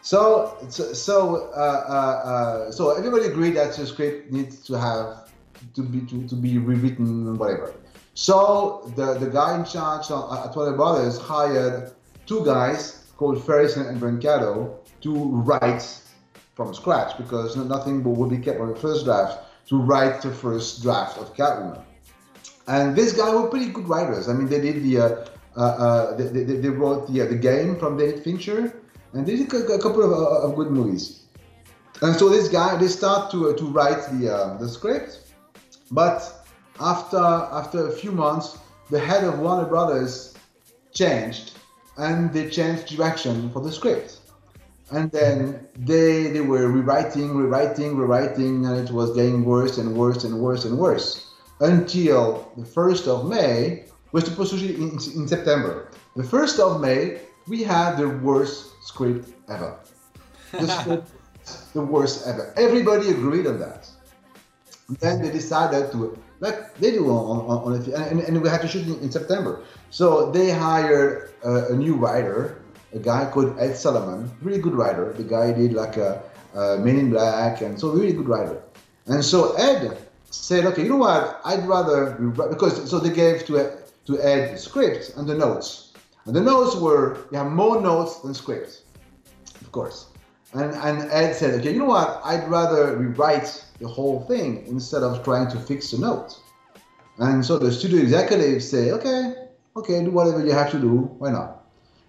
So, 0.03 0.57
so, 0.69 0.93
so, 0.93 1.51
uh, 1.57 1.85
uh, 1.89 2.29
uh, 2.31 2.71
so 2.71 2.97
everybody 2.97 3.25
agreed 3.27 3.57
that 3.57 3.75
the 3.75 3.87
script 3.87 4.31
needs 4.31 4.63
to 4.67 4.79
have 4.79 5.31
to 5.75 5.83
be 5.83 6.01
to, 6.07 6.29
to 6.29 6.35
be 6.37 6.59
rewritten 6.59 7.37
whatever. 7.37 7.75
So 8.15 8.93
the 8.95 9.15
the 9.15 9.27
guy 9.27 9.59
in 9.59 9.65
charge 9.65 10.11
uh, 10.11 10.45
at 10.45 10.55
Warner 10.55 10.77
Brothers 10.77 11.19
hired 11.19 11.91
two 12.27 12.45
guys 12.45 13.05
called 13.17 13.45
Ferris 13.45 13.77
and 13.77 14.01
Brancato 14.01 14.77
to 15.01 15.13
write 15.49 15.85
from 16.55 16.73
scratch 16.73 17.17
because 17.19 17.57
nothing 17.57 18.05
would 18.05 18.31
be 18.31 18.39
kept 18.39 18.61
on 18.61 18.69
the 18.73 18.77
first 18.79 19.05
draft 19.05 19.41
to 19.69 19.77
write 19.79 20.23
the 20.23 20.31
first 20.31 20.83
draft 20.83 21.19
of 21.19 21.35
Catwoman. 21.35 21.83
And 22.67 22.97
this 22.97 23.13
guy 23.13 23.33
were 23.35 23.49
pretty 23.49 23.71
good 23.71 23.89
writers. 23.89 24.29
I 24.29 24.33
mean, 24.33 24.49
they 24.49 24.61
did 24.61 24.83
the, 24.83 24.99
uh, 24.99 25.27
uh, 25.57 25.61
uh, 25.61 26.17
they, 26.17 26.25
they, 26.25 26.57
they 26.57 26.69
wrote 26.69 27.11
the, 27.13 27.23
uh, 27.23 27.27
the 27.27 27.37
game 27.37 27.77
from 27.79 27.97
David 27.97 28.25
Fincher, 28.25 28.81
and 29.13 29.25
they 29.25 29.37
did 29.37 29.53
a, 29.53 29.79
couple 29.79 30.03
of, 30.03 30.13
uh, 30.13 30.49
of 30.49 30.57
good 30.57 30.71
movies. 30.71 31.23
And 32.03 32.15
so 32.17 32.29
this 32.29 32.49
guy, 32.49 32.77
they 32.77 32.89
start 32.89 33.31
to, 33.31 33.55
to 33.55 33.65
write 33.67 34.11
the, 34.11 34.35
uh, 34.35 34.59
the 34.59 34.69
script, 34.69 35.21
but 35.91 36.47
after 36.81 37.17
after 37.17 37.89
a 37.89 37.93
few 37.93 38.13
months, 38.13 38.59
the 38.91 39.01
head 39.01 39.25
of 39.25 39.39
Warner 39.39 39.67
Brothers 39.67 40.35
changed, 40.93 41.53
and 41.97 42.31
they 42.35 42.51
changed 42.51 42.87
direction 42.87 43.49
for 43.51 43.63
the 43.63 43.73
script. 43.73 44.19
And 44.91 45.11
then 45.11 45.67
they 45.75 46.27
they 46.27 46.43
were 46.43 46.69
rewriting, 46.69 47.35
rewriting, 47.35 47.97
rewriting, 47.97 48.67
and 48.67 48.77
it 48.77 48.93
was 48.93 49.15
getting 49.15 49.45
worse 49.45 49.79
and 49.79 49.97
worse 49.97 50.25
and 50.25 50.39
worse 50.39 50.67
and 50.67 50.77
worse 50.77 51.26
until 51.61 52.53
the 52.57 52.65
1st 52.65 53.09
of 53.09 53.29
May, 53.29 53.85
was 54.13 54.25
supposed 54.25 54.53
to 54.53 54.61
be 54.61 54.75
in, 54.75 54.93
in 54.93 55.29
September. 55.29 55.91
The 56.15 56.23
1st 56.23 56.59
of 56.59 56.81
May, 56.81 57.21
we 57.49 57.63
had 57.63 57.97
the 57.97 58.09
worst 58.09 58.73
script 58.83 59.29
ever. 59.49 59.79
The, 60.53 60.67
script, 60.81 61.11
the 61.75 61.83
worst 61.83 62.27
ever. 62.27 62.55
Everybody 62.57 63.11
agreed 63.11 63.47
on 63.47 63.59
that. 63.59 63.89
Then 65.01 65.21
they 65.21 65.31
decided 65.31 65.91
to, 65.93 66.17
like 66.41 66.77
they 66.77 66.93
do 66.93 67.11
on, 67.11 67.41
on, 67.51 67.75
on 67.75 67.93
and, 67.93 68.21
and 68.21 68.41
we 68.41 68.49
had 68.49 68.63
to 68.63 68.69
shoot 68.69 68.87
in, 68.87 68.99
in 69.01 69.11
September. 69.11 69.65
So 69.91 70.31
they 70.31 70.51
hired 70.51 71.33
a, 71.45 71.73
a 71.73 71.77
new 71.77 71.95
writer, 71.95 72.63
a 72.95 72.99
guy 72.99 73.29
called 73.31 73.59
Ed 73.59 73.75
Solomon, 73.77 74.31
really 74.43 74.61
good 74.61 74.75
writer. 74.75 75.13
The 75.13 75.25
guy 75.25 75.53
did 75.53 75.73
like 75.73 75.97
a, 75.97 76.23
a 76.55 76.79
Men 76.79 76.99
in 76.99 77.11
Black, 77.11 77.61
and 77.63 77.79
so 77.79 77.91
really 77.91 78.13
good 78.13 78.29
writer. 78.29 78.63
And 79.07 79.25
so 79.25 79.55
Ed 79.57 80.06
said, 80.37 80.67
okay, 80.67 80.83
you 80.83 80.89
know 80.89 80.97
what? 80.97 81.41
I'd 81.45 81.67
rather 81.67 82.13
because 82.49 82.91
so 82.91 82.99
they 82.99 83.11
gave 83.11 83.45
to 83.47 83.59
Ed, 83.59 83.79
to 84.07 84.21
Ed 84.21 84.55
the 84.55 84.59
script 84.59 85.13
and 85.17 85.29
the 85.29 85.35
notes, 85.35 85.93
and 86.27 86.35
the 86.35 86.41
notes 86.41 86.77
were 86.77 87.27
you 87.31 87.39
have 87.39 87.51
more 87.51 87.81
notes 87.81 88.21
than 88.21 88.35
script, 88.35 88.83
of 89.61 89.73
course. 89.73 90.07
And, 90.53 90.75
and 90.75 91.11
Ed 91.11 91.35
said, 91.35 91.55
okay, 91.61 91.73
you 91.73 91.81
know 91.81 91.87
what? 91.87 92.21
I'd 92.25 92.49
rather 92.49 92.97
rewrite 92.97 93.65
the 93.79 93.89
whole 93.89 94.21
thing 94.23 94.65
instead 94.67 95.03
of 95.03 95.23
trying 95.23 95.51
to 95.51 95.59
fix 95.59 95.91
the 95.91 95.99
note. 95.99 96.39
And 97.19 97.45
so 97.45 97.59
the 97.59 97.71
studio 97.73 98.01
executives 98.01 98.69
say, 98.69 98.91
okay, 98.93 99.49
okay, 99.77 100.05
do 100.05 100.11
whatever 100.11 100.45
you 100.45 100.53
have 100.53 100.71
to 100.71 100.79
do. 100.79 101.11
Why 101.19 101.31
not? 101.31 101.65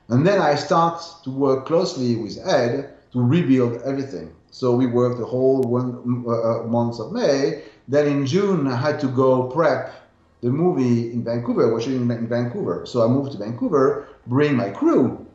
And 0.09 0.25
then 0.25 0.39
I 0.39 0.55
start 0.55 1.03
to 1.23 1.31
work 1.31 1.65
closely 1.65 2.15
with 2.15 2.37
Ed 2.47 2.93
to 3.11 3.21
rebuild 3.21 3.81
everything. 3.83 4.33
So 4.51 4.75
we 4.75 4.87
worked 4.87 5.19
the 5.19 5.25
whole 5.25 5.61
one 5.61 6.25
uh, 6.27 6.63
month 6.63 6.99
of 6.99 7.11
May. 7.11 7.63
Then 7.87 8.07
in 8.07 8.25
June, 8.25 8.67
I 8.67 8.75
had 8.75 8.99
to 8.99 9.07
go 9.07 9.43
prep 9.43 9.93
the 10.41 10.49
movie 10.49 11.11
in 11.11 11.23
Vancouver. 11.23 11.71
We're 11.71 11.81
shooting 11.81 12.09
in 12.09 12.27
Vancouver. 12.27 12.85
So 12.85 13.03
I 13.03 13.07
moved 13.07 13.31
to 13.33 13.37
Vancouver, 13.37 14.07
bring 14.27 14.55
my 14.55 14.69
crew, 14.69 15.25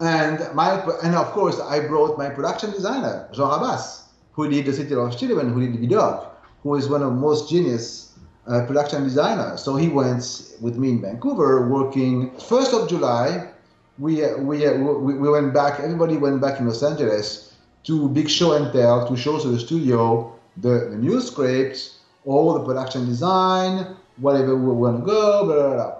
and 0.00 0.38
my 0.54 0.80
and 1.02 1.14
of 1.16 1.26
course 1.32 1.58
I 1.60 1.80
brought 1.80 2.16
my 2.16 2.28
production 2.30 2.70
designer 2.70 3.28
Jean 3.32 3.50
Rabasse, 3.50 4.02
who 4.32 4.48
did 4.48 4.66
the 4.66 4.72
City 4.72 4.94
of 4.94 5.18
Children, 5.18 5.52
who 5.52 5.60
did 5.60 5.80
Vidocq, 5.80 6.28
who 6.62 6.76
is 6.76 6.88
one 6.88 7.02
of 7.02 7.10
the 7.10 7.16
most 7.16 7.50
genius 7.50 8.16
uh, 8.46 8.64
production 8.66 9.02
designers. 9.02 9.62
So 9.62 9.76
he 9.76 9.88
went 9.88 10.54
with 10.60 10.76
me 10.78 10.90
in 10.90 11.02
Vancouver, 11.02 11.68
working 11.68 12.30
first 12.38 12.72
of 12.72 12.88
July. 12.88 13.50
We 13.98 14.22
we, 14.36 14.64
uh, 14.64 14.74
we 14.76 15.14
we 15.14 15.28
went 15.28 15.52
back. 15.52 15.80
Everybody 15.80 16.16
went 16.16 16.40
back 16.40 16.60
in 16.60 16.68
Los 16.68 16.84
Angeles 16.84 17.52
to 17.84 18.08
big 18.10 18.30
show 18.30 18.52
and 18.52 18.72
tell 18.72 19.08
to 19.08 19.16
show 19.16 19.38
to 19.40 19.48
the 19.48 19.58
studio 19.58 20.37
the, 20.60 20.88
the 20.90 20.96
new 20.96 21.20
scripts, 21.20 21.98
all 22.24 22.54
the 22.54 22.64
production 22.64 23.06
design, 23.06 23.96
whatever 24.16 24.56
we 24.56 24.72
want 24.72 25.00
to 25.00 25.06
go, 25.06 25.46
blah 25.46 25.54
blah 25.54 25.74
blah. 25.74 25.94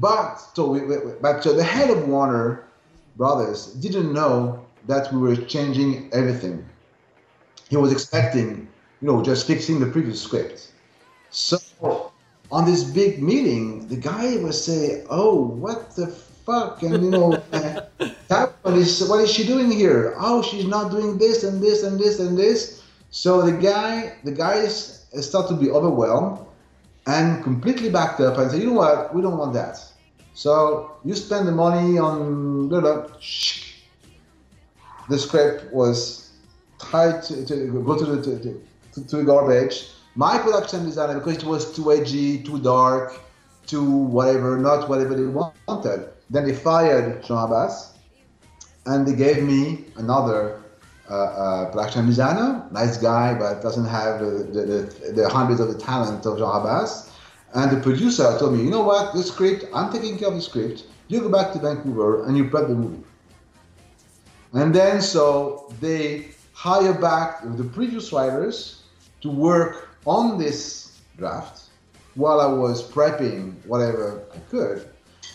But 0.00 0.36
so 0.54 0.70
we, 0.70 0.80
we, 0.82 0.96
but 1.20 1.42
so 1.42 1.52
the 1.52 1.64
head 1.64 1.90
of 1.90 2.08
Warner 2.08 2.64
Brothers 3.16 3.66
didn't 3.74 4.12
know 4.12 4.64
that 4.86 5.12
we 5.12 5.18
were 5.18 5.36
changing 5.36 6.10
everything. 6.12 6.64
He 7.68 7.76
was 7.76 7.92
expecting, 7.92 8.68
you 9.00 9.08
know, 9.08 9.22
just 9.22 9.46
fixing 9.46 9.80
the 9.80 9.86
previous 9.86 10.20
script. 10.20 10.72
So 11.30 11.58
on 12.50 12.64
this 12.64 12.84
big 12.84 13.22
meeting, 13.22 13.88
the 13.88 13.96
guy 13.96 14.36
was 14.36 14.62
saying, 14.62 15.06
"Oh, 15.10 15.42
what 15.42 15.96
the 15.96 16.08
fuck?" 16.08 16.82
And 16.82 17.04
you 17.04 17.10
know, 17.10 17.42
that 17.50 18.54
what 18.62 18.74
is 18.74 19.08
what 19.08 19.20
is 19.20 19.32
she 19.32 19.46
doing 19.46 19.70
here? 19.70 20.14
Oh, 20.18 20.42
she's 20.42 20.66
not 20.66 20.90
doing 20.90 21.18
this 21.18 21.44
and 21.44 21.62
this 21.62 21.82
and 21.82 21.98
this 21.98 22.20
and 22.20 22.38
this. 22.38 22.83
So 23.14 23.42
the 23.42 23.52
guy, 23.52 24.16
the 24.24 24.32
guys 24.32 25.06
start 25.20 25.46
to 25.46 25.54
be 25.54 25.70
overwhelmed 25.70 26.40
and 27.06 27.44
completely 27.44 27.88
backed 27.88 28.18
up 28.18 28.38
and 28.38 28.50
say, 28.50 28.58
"You 28.58 28.66
know 28.70 28.78
what? 28.84 29.14
We 29.14 29.22
don't 29.22 29.38
want 29.38 29.52
that." 29.54 29.78
So 30.34 30.90
you 31.04 31.14
spend 31.14 31.46
the 31.46 31.52
money 31.52 31.96
on 31.96 32.68
blah, 32.68 32.80
blah, 32.80 33.06
the 35.08 35.16
script 35.16 35.72
was 35.72 36.30
tied 36.80 37.22
to, 37.26 37.46
to 37.46 37.54
go 37.86 37.96
to 37.96 38.04
the 38.04 38.18
to, 38.20 38.60
to, 38.94 39.06
to 39.06 39.22
garbage. 39.22 39.90
My 40.16 40.36
production 40.38 40.84
designer, 40.84 41.14
because 41.20 41.36
it 41.36 41.44
was 41.44 41.72
too 41.72 41.92
edgy, 41.92 42.42
too 42.42 42.58
dark, 42.58 43.14
too 43.64 43.88
whatever, 44.16 44.58
not 44.58 44.88
whatever 44.88 45.14
they 45.14 45.30
wanted. 45.30 46.08
Then 46.30 46.48
they 46.48 46.54
fired 46.54 47.22
Jean 47.22 47.36
Rabasse, 47.36 47.92
and 48.86 49.06
they 49.06 49.14
gave 49.14 49.44
me 49.44 49.84
another 49.94 50.63
uh, 51.10 51.14
uh, 51.14 52.68
nice 52.72 52.96
guy, 52.96 53.34
but 53.34 53.62
doesn't 53.62 53.84
have 53.86 54.20
the, 54.20 54.26
the, 54.26 54.62
the, 54.62 55.12
the 55.12 55.28
hundreds 55.28 55.60
of 55.60 55.68
the 55.68 55.78
talent 55.78 56.24
of 56.26 56.38
Jean 56.38 56.46
Rabasse. 56.46 57.10
And 57.54 57.70
the 57.70 57.80
producer 57.80 58.36
told 58.38 58.54
me, 58.54 58.64
you 58.64 58.70
know 58.70 58.82
what, 58.82 59.14
the 59.14 59.22
script, 59.22 59.64
I'm 59.74 59.92
taking 59.92 60.18
care 60.18 60.28
of 60.28 60.34
the 60.34 60.42
script. 60.42 60.84
You 61.08 61.20
go 61.20 61.28
back 61.28 61.52
to 61.52 61.58
Vancouver 61.58 62.24
and 62.26 62.36
you 62.36 62.48
prep 62.48 62.68
the 62.68 62.74
movie. 62.74 63.04
And 64.54 64.74
then 64.74 65.00
so 65.00 65.72
they 65.80 66.28
hire 66.52 66.94
back 66.94 67.40
the 67.44 67.64
previous 67.64 68.12
writers 68.12 68.82
to 69.20 69.30
work 69.30 69.90
on 70.06 70.38
this 70.38 71.00
draft 71.16 71.64
while 72.14 72.40
I 72.40 72.46
was 72.46 72.88
prepping 72.88 73.54
whatever 73.66 74.24
I 74.34 74.38
could. 74.50 74.88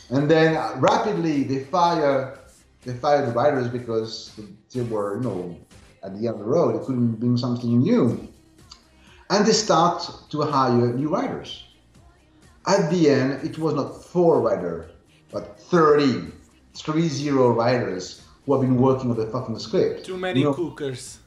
And 0.09 0.29
then 0.29 0.55
rapidly 0.79 1.43
they 1.43 1.63
fire 1.65 2.39
they 2.83 2.93
fired 2.93 3.27
the 3.27 3.33
writers 3.33 3.67
because 3.67 4.39
they 4.73 4.81
were, 4.81 5.17
you 5.17 5.23
know, 5.23 5.57
at 6.03 6.13
the 6.19 6.27
end 6.27 6.35
of 6.35 6.39
the 6.39 6.45
road. 6.45 6.79
They 6.81 6.85
couldn't 6.85 7.13
bring 7.19 7.37
something 7.37 7.79
new. 7.79 8.27
And 9.29 9.45
they 9.45 9.51
start 9.51 10.09
to 10.31 10.41
hire 10.41 10.93
new 10.93 11.09
writers. 11.09 11.63
At 12.67 12.89
the 12.91 13.09
end, 13.09 13.43
it 13.43 13.57
was 13.57 13.73
not 13.73 14.03
four 14.05 14.41
writers, 14.41 14.91
but 15.31 15.59
30, 15.59 16.31
three 16.75 17.07
zero 17.07 17.51
writers 17.51 18.21
who 18.45 18.53
have 18.53 18.61
been 18.61 18.77
working 18.77 19.11
on 19.11 19.17
the 19.17 19.27
fucking 19.27 19.57
script. 19.59 20.05
Too 20.05 20.17
many 20.17 20.39
You 20.41 20.47
know, 20.47 20.53
cookers. 20.53 21.19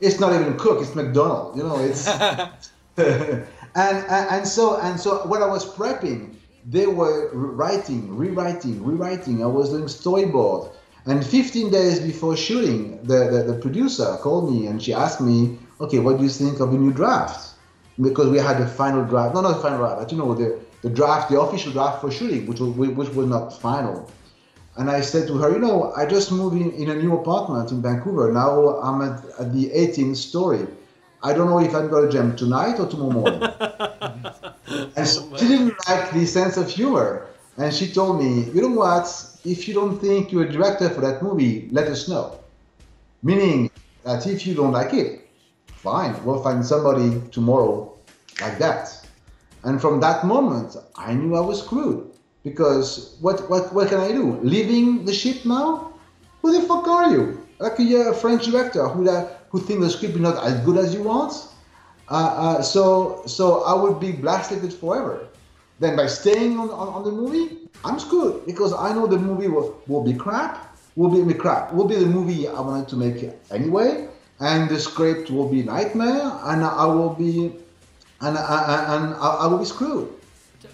it's 0.00 0.18
not 0.20 0.32
even 0.34 0.56
Cook, 0.58 0.80
it's 0.82 0.94
McDonald. 0.94 1.56
You 1.56 1.62
know, 1.64 1.78
it's 1.78 2.06
and, 2.96 3.46
and 3.76 4.30
and 4.30 4.48
so 4.48 4.78
and 4.80 4.98
so 4.98 5.26
when 5.26 5.42
I 5.42 5.46
was 5.46 5.64
prepping, 5.66 6.34
they 6.64 6.86
were 6.86 7.30
writing, 7.32 8.16
rewriting, 8.16 8.82
rewriting. 8.84 9.42
I 9.42 9.46
was 9.46 9.70
doing 9.70 9.84
storyboard. 9.84 10.72
And 11.06 11.24
15 11.24 11.70
days 11.70 12.00
before 12.00 12.36
shooting, 12.36 13.00
the, 13.04 13.28
the, 13.30 13.52
the 13.52 13.58
producer 13.60 14.16
called 14.20 14.52
me 14.52 14.66
and 14.66 14.82
she 14.82 14.92
asked 14.92 15.20
me, 15.20 15.56
okay, 15.80 16.00
what 16.00 16.18
do 16.18 16.24
you 16.24 16.28
think 16.28 16.58
of 16.58 16.72
the 16.72 16.78
new 16.78 16.92
draft? 16.92 17.54
Because 18.00 18.28
we 18.28 18.38
had 18.38 18.58
the 18.58 18.66
final 18.66 19.04
draft, 19.04 19.34
no, 19.34 19.40
not 19.40 19.56
the 19.56 19.62
final 19.62 19.78
draft, 19.78 20.00
but 20.00 20.12
you 20.12 20.18
know, 20.18 20.34
the, 20.34 20.58
the 20.82 20.90
draft, 20.90 21.30
the 21.30 21.40
official 21.40 21.72
draft 21.72 22.00
for 22.00 22.10
shooting, 22.10 22.46
which 22.46 22.58
was, 22.58 22.70
which 22.70 23.08
was 23.10 23.26
not 23.26 23.50
final. 23.60 24.10
And 24.76 24.90
I 24.90 25.00
said 25.00 25.28
to 25.28 25.38
her, 25.38 25.52
you 25.52 25.58
know, 25.58 25.92
I 25.96 26.06
just 26.06 26.32
moved 26.32 26.60
in, 26.60 26.72
in 26.72 26.90
a 26.90 26.94
new 26.96 27.14
apartment 27.14 27.70
in 27.70 27.80
Vancouver. 27.80 28.32
Now 28.32 28.78
I'm 28.80 29.00
at, 29.00 29.24
at 29.38 29.52
the 29.54 29.70
18th 29.70 30.16
story. 30.16 30.66
I 31.22 31.32
don't 31.32 31.48
know 31.48 31.60
if 31.60 31.74
I'm 31.74 31.88
going 31.88 32.06
to 32.06 32.12
jump 32.12 32.36
tonight 32.36 32.78
or 32.78 32.86
tomorrow 32.86 33.12
morning. 33.12 33.42
and 34.96 35.06
so 35.06 35.34
she 35.36 35.48
didn't 35.48 35.74
like 35.88 36.12
the 36.12 36.26
sense 36.26 36.56
of 36.56 36.68
humor. 36.68 37.26
And 37.56 37.72
she 37.72 37.90
told 37.90 38.22
me, 38.22 38.50
you 38.50 38.60
know 38.60 38.76
what? 38.76 39.06
If 39.46 39.68
you 39.68 39.74
don't 39.74 40.00
think 40.00 40.32
you're 40.32 40.44
a 40.44 40.50
director 40.50 40.90
for 40.90 41.00
that 41.02 41.22
movie, 41.22 41.68
let 41.70 41.86
us 41.86 42.08
know. 42.08 42.40
Meaning 43.22 43.70
that 44.02 44.26
if 44.26 44.44
you 44.44 44.54
don't 44.54 44.72
like 44.72 44.92
it, 44.92 45.30
fine, 45.68 46.12
we'll 46.24 46.42
find 46.42 46.66
somebody 46.66 47.22
tomorrow 47.30 47.96
like 48.40 48.58
that. 48.58 49.06
And 49.62 49.80
from 49.80 50.00
that 50.00 50.26
moment, 50.26 50.76
I 50.96 51.14
knew 51.14 51.36
I 51.36 51.40
was 51.40 51.62
screwed. 51.62 52.10
Because 52.42 53.16
what, 53.20 53.48
what, 53.48 53.72
what 53.72 53.88
can 53.88 54.00
I 54.00 54.10
do? 54.10 54.40
Leaving 54.42 55.04
the 55.04 55.14
ship 55.14 55.44
now? 55.44 55.92
Who 56.42 56.52
the 56.52 56.66
fuck 56.66 56.88
are 56.88 57.10
you? 57.12 57.46
Like 57.60 57.74
you're 57.78 58.10
a, 58.10 58.14
French 58.14 58.46
director 58.46 58.88
who, 58.88 59.08
uh, 59.08 59.28
who 59.50 59.60
thinks 59.60 59.84
the 59.84 59.90
script 59.90 60.14
is 60.14 60.20
not 60.20 60.44
as 60.44 60.58
good 60.64 60.76
as 60.76 60.92
you 60.92 61.04
want? 61.04 61.32
Uh, 62.10 62.14
uh, 62.14 62.62
so, 62.62 63.22
so 63.26 63.62
I 63.62 63.74
would 63.80 64.00
be 64.00 64.10
blasted 64.10 64.72
forever. 64.74 65.28
Then 65.78 65.96
by 65.96 66.06
staying 66.06 66.58
on, 66.58 66.70
on, 66.70 66.88
on 66.88 67.04
the 67.04 67.12
movie, 67.12 67.58
I'm 67.84 67.98
screwed 67.98 68.46
because 68.46 68.72
I 68.72 68.92
know 68.94 69.06
the 69.06 69.18
movie 69.18 69.48
will, 69.48 69.80
will 69.86 70.02
be 70.02 70.14
crap, 70.14 70.74
will 70.96 71.10
be 71.10 71.34
crap, 71.34 71.72
will 71.72 71.86
be 71.86 71.96
the 71.96 72.06
movie 72.06 72.48
I 72.48 72.60
wanted 72.60 72.88
to 72.88 72.96
make 72.96 73.30
anyway, 73.50 74.08
and 74.40 74.70
the 74.70 74.80
script 74.80 75.30
will 75.30 75.48
be 75.48 75.62
nightmare, 75.62 76.32
and 76.44 76.64
I 76.64 76.86
will 76.86 77.12
be, 77.14 77.52
and 78.20 78.38
I, 78.38 78.96
and 78.96 79.14
I, 79.14 79.28
I 79.42 79.46
will 79.46 79.58
be 79.58 79.66
screwed. 79.66 80.08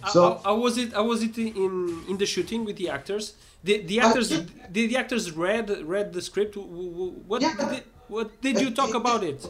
Uh, 0.03 0.09
so- 0.09 0.41
how, 0.45 0.57
was 0.57 0.79
it? 0.79 0.93
How 0.93 1.05
was 1.05 1.23
it 1.23 1.37
in 1.37 2.03
in 2.09 2.17
the 2.17 2.27
shooting 2.27 2.65
with 2.65 2.77
the 2.77 2.88
actors? 2.88 3.35
The 3.65 3.83
the 3.83 4.01
actors 4.01 4.31
yeah. 4.31 4.43
the, 4.71 4.87
the 4.87 4.97
actors 4.97 5.31
read 5.33 5.71
read 5.85 6.12
the 6.12 6.23
script. 6.23 6.57
What 6.57 7.43
Yeah. 7.43 7.55
did, 7.71 7.83
what 8.09 8.41
did 8.41 8.61
you 8.61 8.71
talk 8.71 8.95
about 8.95 9.23
it? 9.23 9.41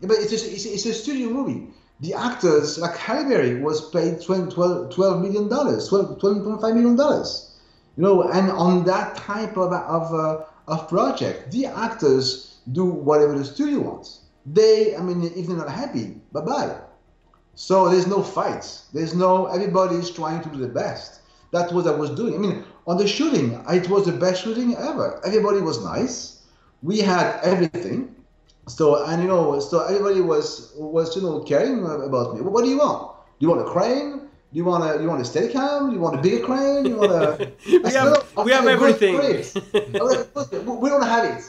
But 0.00 0.16
it's 0.20 0.32
a, 0.32 0.36
it's, 0.54 0.66
a, 0.66 0.70
it's 0.74 0.86
a 0.86 0.94
studio 0.94 1.28
movie. 1.28 1.68
The 2.00 2.14
actors, 2.14 2.78
like 2.78 2.96
Halle 2.96 3.28
Berry, 3.28 3.60
was 3.60 3.90
paid 3.90 4.20
12, 4.22 4.54
12, 4.54 4.94
12 4.94 5.22
million 5.22 5.48
dollars, 5.48 5.88
12, 5.88 6.18
12.5 6.18 6.74
million 6.74 6.96
dollars. 6.96 7.56
You 7.96 8.04
know, 8.04 8.22
and 8.22 8.50
on 8.50 8.84
that 8.84 9.16
type 9.16 9.56
of 9.56 9.72
of, 9.72 10.14
uh, 10.14 10.44
of 10.68 10.88
project, 10.88 11.50
the 11.50 11.66
actors 11.66 12.58
do 12.70 12.84
whatever 12.84 13.36
the 13.36 13.44
studio 13.44 13.80
wants. 13.80 14.20
They, 14.46 14.96
I 14.96 15.00
mean, 15.00 15.22
if 15.24 15.46
they're 15.46 15.56
not 15.56 15.68
happy, 15.70 16.20
bye 16.32 16.40
bye. 16.40 16.76
So 17.54 17.88
there's 17.88 18.06
no 18.06 18.22
fights. 18.22 18.86
There's 18.92 19.14
no 19.14 19.46
everybody's 19.46 20.10
trying 20.10 20.42
to 20.42 20.48
do 20.48 20.58
the 20.58 20.68
best. 20.68 21.20
That's 21.50 21.72
what 21.72 21.86
I 21.86 21.90
was 21.90 22.10
doing. 22.10 22.34
I 22.34 22.38
mean, 22.38 22.64
on 22.86 22.98
the 22.98 23.08
shooting, 23.08 23.60
it 23.68 23.88
was 23.88 24.06
the 24.06 24.12
best 24.12 24.44
shooting 24.44 24.76
ever. 24.76 25.20
Everybody 25.24 25.60
was 25.60 25.82
nice. 25.84 26.42
We 26.82 27.00
had 27.00 27.40
everything. 27.42 28.14
So 28.68 29.04
and 29.04 29.22
you 29.22 29.28
know, 29.28 29.58
so 29.60 29.84
everybody 29.84 30.20
was 30.20 30.72
was 30.76 31.16
you 31.16 31.22
know 31.22 31.40
caring 31.40 31.84
about 31.84 32.34
me. 32.34 32.42
What 32.42 32.64
do 32.64 32.70
you 32.70 32.78
want? 32.78 33.12
Do 33.38 33.46
you 33.46 33.50
want 33.50 33.62
a 33.62 33.70
crane? 33.70 34.10
Do 34.52 34.56
you 34.58 34.64
want 34.64 34.84
a 34.84 35.00
you 35.02 35.08
want 35.08 35.20
a 35.20 35.24
Steadicam? 35.24 35.88
Do 35.88 35.94
you 35.94 36.00
want 36.00 36.18
a 36.18 36.22
bigger 36.22 36.44
crane? 36.44 36.84
Do 36.84 36.90
you 36.90 36.96
want 36.96 37.12
a? 37.12 37.52
We 37.66 37.92
have- 37.92 38.24
we 38.44 38.52
have 38.52 38.66
everything. 38.66 39.14
we 40.82 40.88
don't 40.88 41.02
have 41.06 41.24
it. 41.24 41.42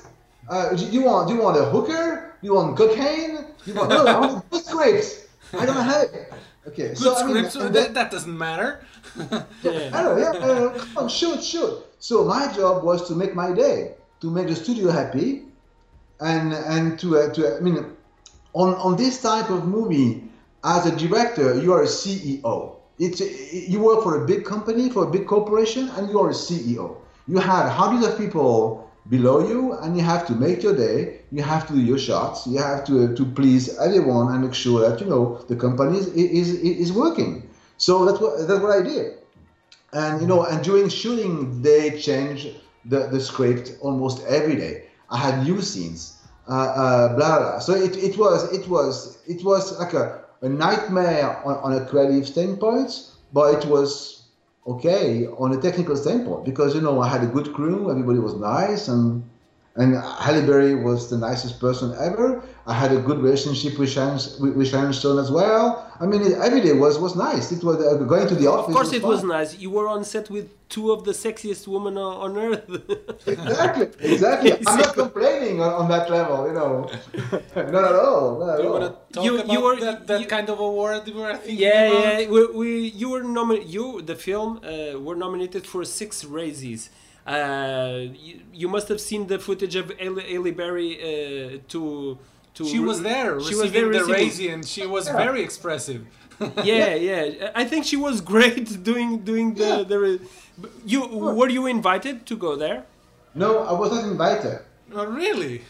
Uh, 0.50 0.74
do 0.76 0.86
you 0.86 1.04
want 1.04 1.28
do 1.28 1.36
you 1.36 1.42
want 1.42 1.58
a 1.58 1.66
hooker? 1.66 2.36
Do 2.42 2.48
you 2.48 2.54
want 2.56 2.78
cocaine? 2.78 3.36
Do 3.64 3.72
you 3.72 3.74
want 3.78 3.90
no? 3.90 4.06
I 4.06 4.20
want 4.20 4.50
good 4.50 4.64
scripts. 4.64 5.28
I 5.54 5.66
don't 5.66 5.76
have 5.76 6.04
it. 6.04 6.34
Okay, 6.68 6.90
Good 6.90 6.98
so 6.98 7.16
I 7.16 7.24
mean, 7.24 7.50
scripts, 7.50 7.74
that, 7.74 7.94
that 7.94 8.12
doesn't 8.12 8.38
matter. 8.38 8.80
Yeah. 9.64 9.90
I 9.94 10.04
know, 10.04 10.18
yeah, 10.18 10.32
uh, 10.38 10.70
come 10.78 10.98
on, 10.98 11.10
shoot, 11.10 11.44
shoot. 11.44 11.84
So 12.00 12.26
my 12.26 12.52
job 12.54 12.84
was 12.84 13.08
to 13.08 13.16
make 13.16 13.34
my 13.34 13.52
day, 13.52 13.96
to 14.22 14.30
make 14.30 14.48
the 14.48 14.56
studio 14.56 14.92
happy, 14.92 15.44
and 16.20 16.54
and 16.54 17.00
to 17.00 17.18
uh, 17.18 17.34
to 17.34 17.58
I 17.58 17.60
mean, 17.60 17.78
on 18.54 18.74
on 18.76 18.98
this 18.98 19.22
type 19.22 19.50
of 19.50 19.68
movie, 19.68 20.24
as 20.64 20.86
a 20.86 20.96
director, 20.96 21.62
you 21.62 21.74
are 21.74 21.84
a 21.84 21.88
CEO. 21.88 22.76
It's 22.98 23.22
you 23.70 23.80
work 23.80 24.04
for 24.04 24.24
a 24.24 24.28
big 24.28 24.46
company, 24.46 24.90
for 24.90 25.08
a 25.08 25.12
big 25.12 25.28
corporation, 25.28 25.90
and 25.90 26.10
you 26.10 26.20
are 26.20 26.30
a 26.30 26.34
CEO. 26.34 26.98
You 27.28 27.38
have 27.38 27.72
hundreds 27.72 28.06
of 28.08 28.18
people 28.18 28.90
below 29.10 29.48
you, 29.48 29.74
and 29.74 29.96
you 29.96 30.04
have 30.04 30.28
to 30.28 30.34
make 30.34 30.62
your 30.64 30.76
day. 30.76 31.22
You 31.32 31.42
have 31.44 31.68
to 31.68 31.74
do 31.74 31.80
your 31.80 31.98
shots. 31.98 32.46
You 32.48 32.58
have 32.58 32.84
to 32.86 33.16
to 33.16 33.26
please 33.26 33.78
everyone 33.78 34.34
and 34.34 34.44
make 34.44 34.54
sure 34.54 34.80
that 34.90 35.00
you 35.00 35.08
know 35.08 35.44
the 35.48 35.56
company 35.56 35.98
is 35.98 36.08
is, 36.08 36.50
is 36.56 36.92
working. 36.92 37.50
So 37.78 38.06
that's 38.06 38.20
what 38.20 38.48
that's 38.48 38.62
what 38.62 38.72
I 38.78 38.82
did 38.82 39.20
and 39.94 40.22
you 40.22 40.28
know 40.28 40.46
and 40.46 40.64
during 40.64 40.90
shooting 40.90 41.62
they 41.62 42.00
change 42.00 42.48
the, 42.86 43.08
the 43.08 43.20
script 43.20 43.78
almost 43.82 44.24
every 44.26 44.56
day 44.56 44.84
i 45.12 45.18
had 45.18 45.44
new 45.44 45.62
scenes. 45.62 46.16
Uh, 46.48 46.54
uh, 46.54 47.16
blah, 47.16 47.38
blah 47.40 47.60
so 47.60 47.74
it, 47.76 47.96
it 47.98 48.18
was 48.18 48.52
it 48.52 48.68
was 48.68 49.20
it 49.28 49.44
was 49.44 49.78
like 49.78 49.94
a, 49.94 50.24
a 50.42 50.50
nightmare 50.50 51.40
on, 51.46 51.58
on 51.58 51.74
a 51.80 51.86
creative 51.86 52.28
standpoint 52.28 52.92
but 53.34 53.54
it 53.54 53.70
was 53.70 54.30
okay 54.66 55.28
on 55.28 55.54
a 55.54 55.62
technical 55.62 55.96
standpoint 55.96 56.44
because 56.44 56.74
you 56.74 56.82
know 56.82 57.00
i 57.02 57.08
had 57.08 57.24
a 57.24 57.28
good 57.28 57.54
crew 57.54 57.92
everybody 57.92 58.18
was 58.18 58.34
nice 58.34 58.88
and 58.88 59.29
and 59.82 59.90
Halle 60.26 60.44
Berry 60.50 60.76
was 60.76 61.00
the 61.12 61.18
nicest 61.30 61.56
person 61.66 61.88
ever. 62.10 62.28
I 62.68 62.74
had 62.74 62.92
a 62.92 63.02
good 63.08 63.20
relationship 63.28 63.74
with 63.80 63.90
Sharon, 63.96 64.20
with, 64.42 64.54
with 64.60 64.68
Sharon 64.72 64.94
Stone 64.94 65.18
as 65.26 65.30
well. 65.40 65.64
I 66.04 66.06
mean, 66.12 66.22
it, 66.28 66.34
every 66.48 66.62
day 66.68 66.74
was 66.86 66.94
was 67.06 67.14
nice. 67.30 67.46
It 67.58 67.64
was 67.64 67.78
uh, 67.78 67.96
going 68.14 68.28
to 68.32 68.36
the 68.42 68.48
office. 68.56 68.70
Of 68.70 68.74
course, 68.80 68.94
it 69.00 69.04
was 69.14 69.22
nice. 69.38 69.50
You 69.64 69.70
were 69.78 69.88
on 69.96 70.02
set 70.14 70.26
with 70.36 70.48
two 70.76 70.86
of 70.96 71.00
the 71.08 71.14
sexiest 71.26 71.64
women 71.76 71.94
on 72.06 72.12
on 72.26 72.32
earth. 72.48 72.66
Exactly, 73.28 73.88
exactly. 74.14 74.52
I'm 74.68 74.78
not 74.86 74.94
complaining 75.04 75.56
on, 75.66 75.72
on 75.82 75.86
that 75.94 76.06
level, 76.18 76.38
you 76.50 76.54
know. 76.60 76.74
not 77.76 77.86
at 77.92 77.96
all. 78.06 78.26
Not 78.40 78.50
at 78.50 78.58
Do 78.58 78.64
you 78.64 78.70
all. 78.74 78.80
want 78.80 78.86
to 78.88 79.14
talk 79.14 79.24
You- 79.26 79.36
about 79.40 79.54
you 79.54 79.60
were- 79.66 79.80
that, 79.86 79.98
that 80.10 80.22
you- 80.22 80.28
kind 80.36 80.48
of 80.54 80.58
award 80.70 81.02
we 81.08 81.14
were 81.14 81.36
thinking 81.38 81.66
yeah, 81.68 81.84
about? 81.84 82.22
yeah. 82.22 82.30
We, 82.34 82.42
we 82.62 82.70
you 83.02 83.08
were 83.14 83.24
nominated. 83.40 83.70
You 83.76 83.86
the 84.12 84.18
film 84.28 84.50
uh, 84.58 84.64
were 85.06 85.18
nominated 85.26 85.64
for 85.72 85.82
six 86.00 86.10
Razzies. 86.36 86.82
Uh, 87.26 88.06
you, 88.16 88.42
you 88.54 88.68
must 88.68 88.88
have 88.88 89.00
seen 89.02 89.28
the 89.28 89.38
footage 89.40 89.76
of 89.76 89.88
Ailey 89.98 90.24
Ailey 90.34 90.56
Berry 90.56 90.92
uh, 90.98 91.60
to 91.68 92.18
to. 92.56 92.66
She 92.66 92.80
was 92.80 93.02
there 93.02 93.40
She 93.42 93.56
was 93.56 93.72
there 93.72 93.84
the 93.92 94.04
receiving- 94.06 94.30
Razzie 94.30 94.54
and 94.54 94.66
she 94.68 94.86
was 94.86 95.08
very 95.08 95.42
expressive. 95.44 96.02
yeah, 96.64 96.96
yeah. 96.96 97.52
I 97.54 97.66
think 97.66 97.86
she 97.86 97.98
was 97.98 98.22
great 98.22 98.84
doing 98.90 99.20
doing 99.20 99.54
the 99.56 99.84
the. 99.92 100.20
You 100.86 101.06
were 101.08 101.50
you 101.50 101.66
invited 101.68 102.26
to 102.28 102.36
go 102.38 102.56
there? 102.56 102.86
No, 103.36 103.60
I 103.60 103.74
was 103.74 103.92
not 103.92 104.04
invited. 104.06 104.60
Oh, 104.94 105.06
really? 105.06 105.62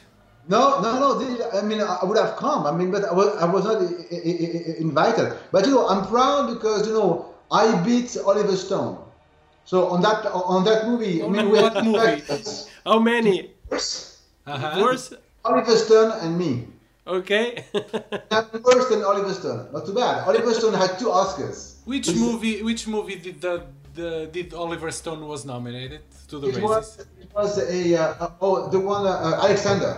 No, 0.47 0.79
no, 0.81 0.89
no. 1.03 1.09
I 1.59 1.61
mean, 1.61 1.81
I 1.81 2.03
would 2.03 2.17
have 2.17 2.35
come. 2.37 2.65
I 2.65 2.71
mean, 2.71 2.89
but 2.89 3.03
I 3.05 3.13
was, 3.13 3.27
I 3.37 3.45
was 3.45 3.63
not 3.65 3.77
i- 3.81 4.23
i- 4.33 4.37
i- 4.47 4.77
invited. 4.79 5.33
But 5.51 5.65
you 5.67 5.73
know, 5.75 5.87
I'm 5.87 6.07
proud 6.07 6.53
because 6.55 6.87
you 6.87 6.93
know 6.93 7.35
I 7.51 7.63
beat 7.83 8.15
Oliver 8.25 8.55
Stone. 8.55 8.97
So 9.69 9.85
on 9.93 10.01
that 10.01 10.25
on 10.25 10.63
that 10.65 10.87
movie, 10.89 11.21
I 11.21 11.27
mean, 11.27 11.47
we 11.53 11.61
What 11.61 11.73
had 11.77 11.85
movie? 11.85 11.99
directors. 11.99 12.67
How 12.89 12.97
many? 12.97 13.51
Uh-huh. 13.69 14.81
Worse? 14.81 15.13
Oliver 15.45 15.77
Stone 15.77 16.11
and 16.23 16.31
me. 16.41 16.51
Okay. 17.05 17.63
I'm 18.31 18.47
worse 18.65 18.89
than 18.89 19.03
Oliver 19.03 19.31
Stone. 19.33 19.69
Not 19.71 19.85
too 19.85 19.93
bad. 19.93 20.27
Oliver 20.27 20.53
Stone 20.59 20.73
had 20.73 20.97
two 20.97 21.09
Oscars. 21.21 21.59
Which 21.85 22.09
movie? 22.15 22.63
Which 22.63 22.87
movie 22.87 23.17
did 23.25 23.41
the, 23.41 23.61
the 23.93 24.09
did 24.33 24.55
Oliver 24.55 24.89
Stone 24.89 25.21
was 25.27 25.45
nominated 25.45 26.01
to 26.29 26.39
the 26.39 26.47
It 26.49 26.55
Razzies? 26.55 26.61
was, 26.73 26.87
it 27.21 27.29
was 27.35 27.51
a 27.61 27.81
uh, 27.95 28.41
oh 28.41 28.69
the 28.73 28.79
one 28.79 29.05
uh, 29.05 29.11
uh, 29.11 29.45
Alexander. 29.45 29.93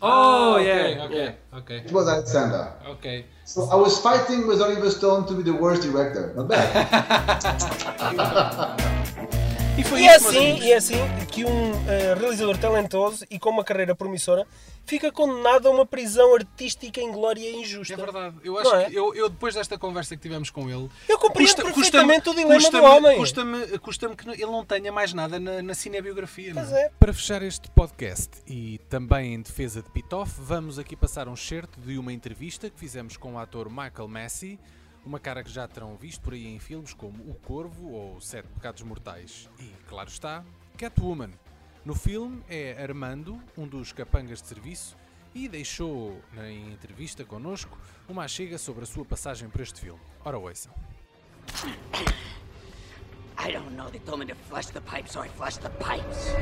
Oh, 0.00 0.54
oh 0.54 0.60
okay, 0.60 0.94
yeah. 0.96 1.04
Okay. 1.04 1.24
yeah. 1.24 1.58
Okay. 1.58 1.76
It 1.78 1.92
was 1.92 2.08
Alexander. 2.08 2.72
Okay. 2.86 3.24
So 3.44 3.68
I 3.70 3.74
was 3.74 3.98
fighting 4.00 4.46
with 4.46 4.60
Oliver 4.60 4.90
Stone 4.90 5.26
to 5.28 5.34
be 5.34 5.42
the 5.42 5.54
worst 5.54 5.82
director. 5.82 6.32
Not 6.36 6.48
bad. 6.48 7.34
E 9.78 9.84
foi 9.84 10.00
E 10.02 10.08
é 10.08 10.16
assim, 10.16 10.58
e 10.58 10.72
é 10.72 10.76
assim 10.76 10.96
que 11.30 11.44
um 11.44 11.70
eh, 11.88 12.14
realizador 12.18 12.58
talentoso 12.58 13.24
e 13.30 13.38
com 13.38 13.50
uma 13.50 13.62
carreira 13.62 13.94
promissora 13.94 14.44
fica 14.84 15.12
condenado 15.12 15.68
a 15.68 15.70
uma 15.70 15.86
prisão 15.86 16.34
artística 16.34 17.00
inglória 17.00 17.48
e 17.48 17.60
injusta. 17.60 17.94
É 17.94 17.96
verdade. 17.96 18.36
Eu 18.42 18.58
acho 18.58 18.74
é? 18.74 18.90
que 18.90 18.94
eu, 18.96 19.14
eu, 19.14 19.28
depois 19.28 19.54
desta 19.54 19.78
conversa 19.78 20.16
que 20.16 20.22
tivemos 20.22 20.50
com 20.50 20.68
ele. 20.68 20.90
Eu 21.08 21.16
compreendo 21.18 21.48
custa- 21.48 21.62
perfeitamente 21.64 22.24
custa-me- 22.24 22.44
o 22.54 22.58
dilema 22.58 22.70
do 22.70 22.84
homem. 22.96 23.18
Custa-me 23.18 23.78
custa 23.78 24.08
que 24.16 24.28
ele 24.30 24.46
não 24.46 24.64
tenha 24.64 24.90
mais 24.90 25.12
nada 25.12 25.38
na, 25.38 25.62
na 25.62 25.74
cinebiografia. 25.74 26.52
Pois 26.54 26.70
não 26.70 26.76
é. 26.76 26.90
Para 26.98 27.12
fechar 27.12 27.42
este 27.42 27.70
podcast 27.70 28.30
e 28.48 28.78
também 28.88 29.34
em 29.34 29.40
defesa 29.40 29.80
de 29.80 29.90
Pitoff, 29.90 30.32
vamos 30.38 30.78
aqui 30.78 30.96
passar 30.96 31.28
um 31.28 31.36
certo 31.36 31.78
de 31.80 31.96
uma 31.98 32.12
entrevista 32.12 32.68
que 32.68 32.78
fizemos 32.80 33.16
com 33.16 33.34
o 33.34 33.38
ator 33.38 33.68
Michael 33.70 34.08
Massey, 34.08 34.58
uma 35.08 35.18
cara 35.18 35.42
que 35.42 35.50
já 35.50 35.66
terão 35.66 35.96
visto 35.96 36.20
por 36.20 36.34
aí 36.34 36.46
em 36.46 36.58
filmes 36.58 36.92
como 36.92 37.30
O 37.30 37.34
Corvo 37.34 37.92
ou 37.92 38.20
Sete 38.20 38.46
Pecados 38.48 38.82
Mortais. 38.82 39.48
E, 39.58 39.72
claro 39.88 40.10
está, 40.10 40.44
Catwoman. 40.76 41.30
No 41.82 41.94
filme 41.94 42.42
é 42.46 42.76
Armando, 42.80 43.40
um 43.56 43.66
dos 43.66 43.90
capangas 43.90 44.42
de 44.42 44.48
serviço, 44.48 44.98
e 45.34 45.48
deixou 45.48 46.20
na 46.34 46.50
entrevista 46.50 47.24
connosco 47.24 47.78
uma 48.06 48.24
achega 48.24 48.58
sobre 48.58 48.84
a 48.84 48.86
sua 48.86 49.04
passagem 49.04 49.48
por 49.48 49.62
este 49.62 49.80
filme. 49.80 50.00
Ora, 50.22 50.38
ouçam. 50.38 50.74
I 53.40 53.52
don't 53.52 53.74
know. 53.76 53.88
They 53.88 54.00
told 54.00 54.18
me 54.18 54.26
to 54.26 54.34
flush 54.50 54.66
the 54.66 54.80
pipes, 54.80 55.12
so 55.12 55.22
I 55.22 55.28
flushed 55.28 55.62
the 55.62 55.70
pipes. 55.82 56.34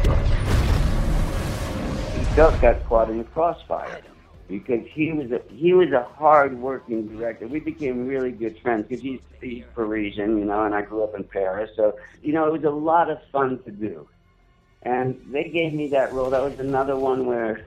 Doug 2.34 2.60
got 2.60 2.82
caught 2.88 3.12
in 3.12 3.18
the 3.18 3.30
crossfire 3.30 4.02
because 4.48 4.86
he 4.86 5.12
was 5.12 5.30
a 5.32 5.40
he 5.48 5.72
was 5.72 5.90
a 5.92 6.04
hard 6.04 6.58
working 6.58 7.08
director. 7.08 7.46
We 7.46 7.60
became 7.60 8.06
really 8.06 8.32
good 8.32 8.58
friends 8.60 8.86
because 8.88 9.02
he's 9.02 9.20
he's 9.40 9.64
Parisian, 9.74 10.38
you 10.38 10.44
know, 10.44 10.64
and 10.64 10.74
I 10.74 10.82
grew 10.82 11.02
up 11.02 11.14
in 11.14 11.24
Paris, 11.24 11.70
so 11.76 11.96
you 12.22 12.32
know 12.32 12.46
it 12.46 12.52
was 12.52 12.64
a 12.64 12.70
lot 12.70 13.10
of 13.10 13.18
fun 13.32 13.62
to 13.64 13.70
do. 13.70 14.08
And 14.82 15.20
they 15.30 15.44
gave 15.44 15.72
me 15.72 15.88
that 15.88 16.12
role. 16.12 16.30
That 16.30 16.42
was 16.42 16.60
another 16.60 16.96
one 16.96 17.26
where 17.26 17.66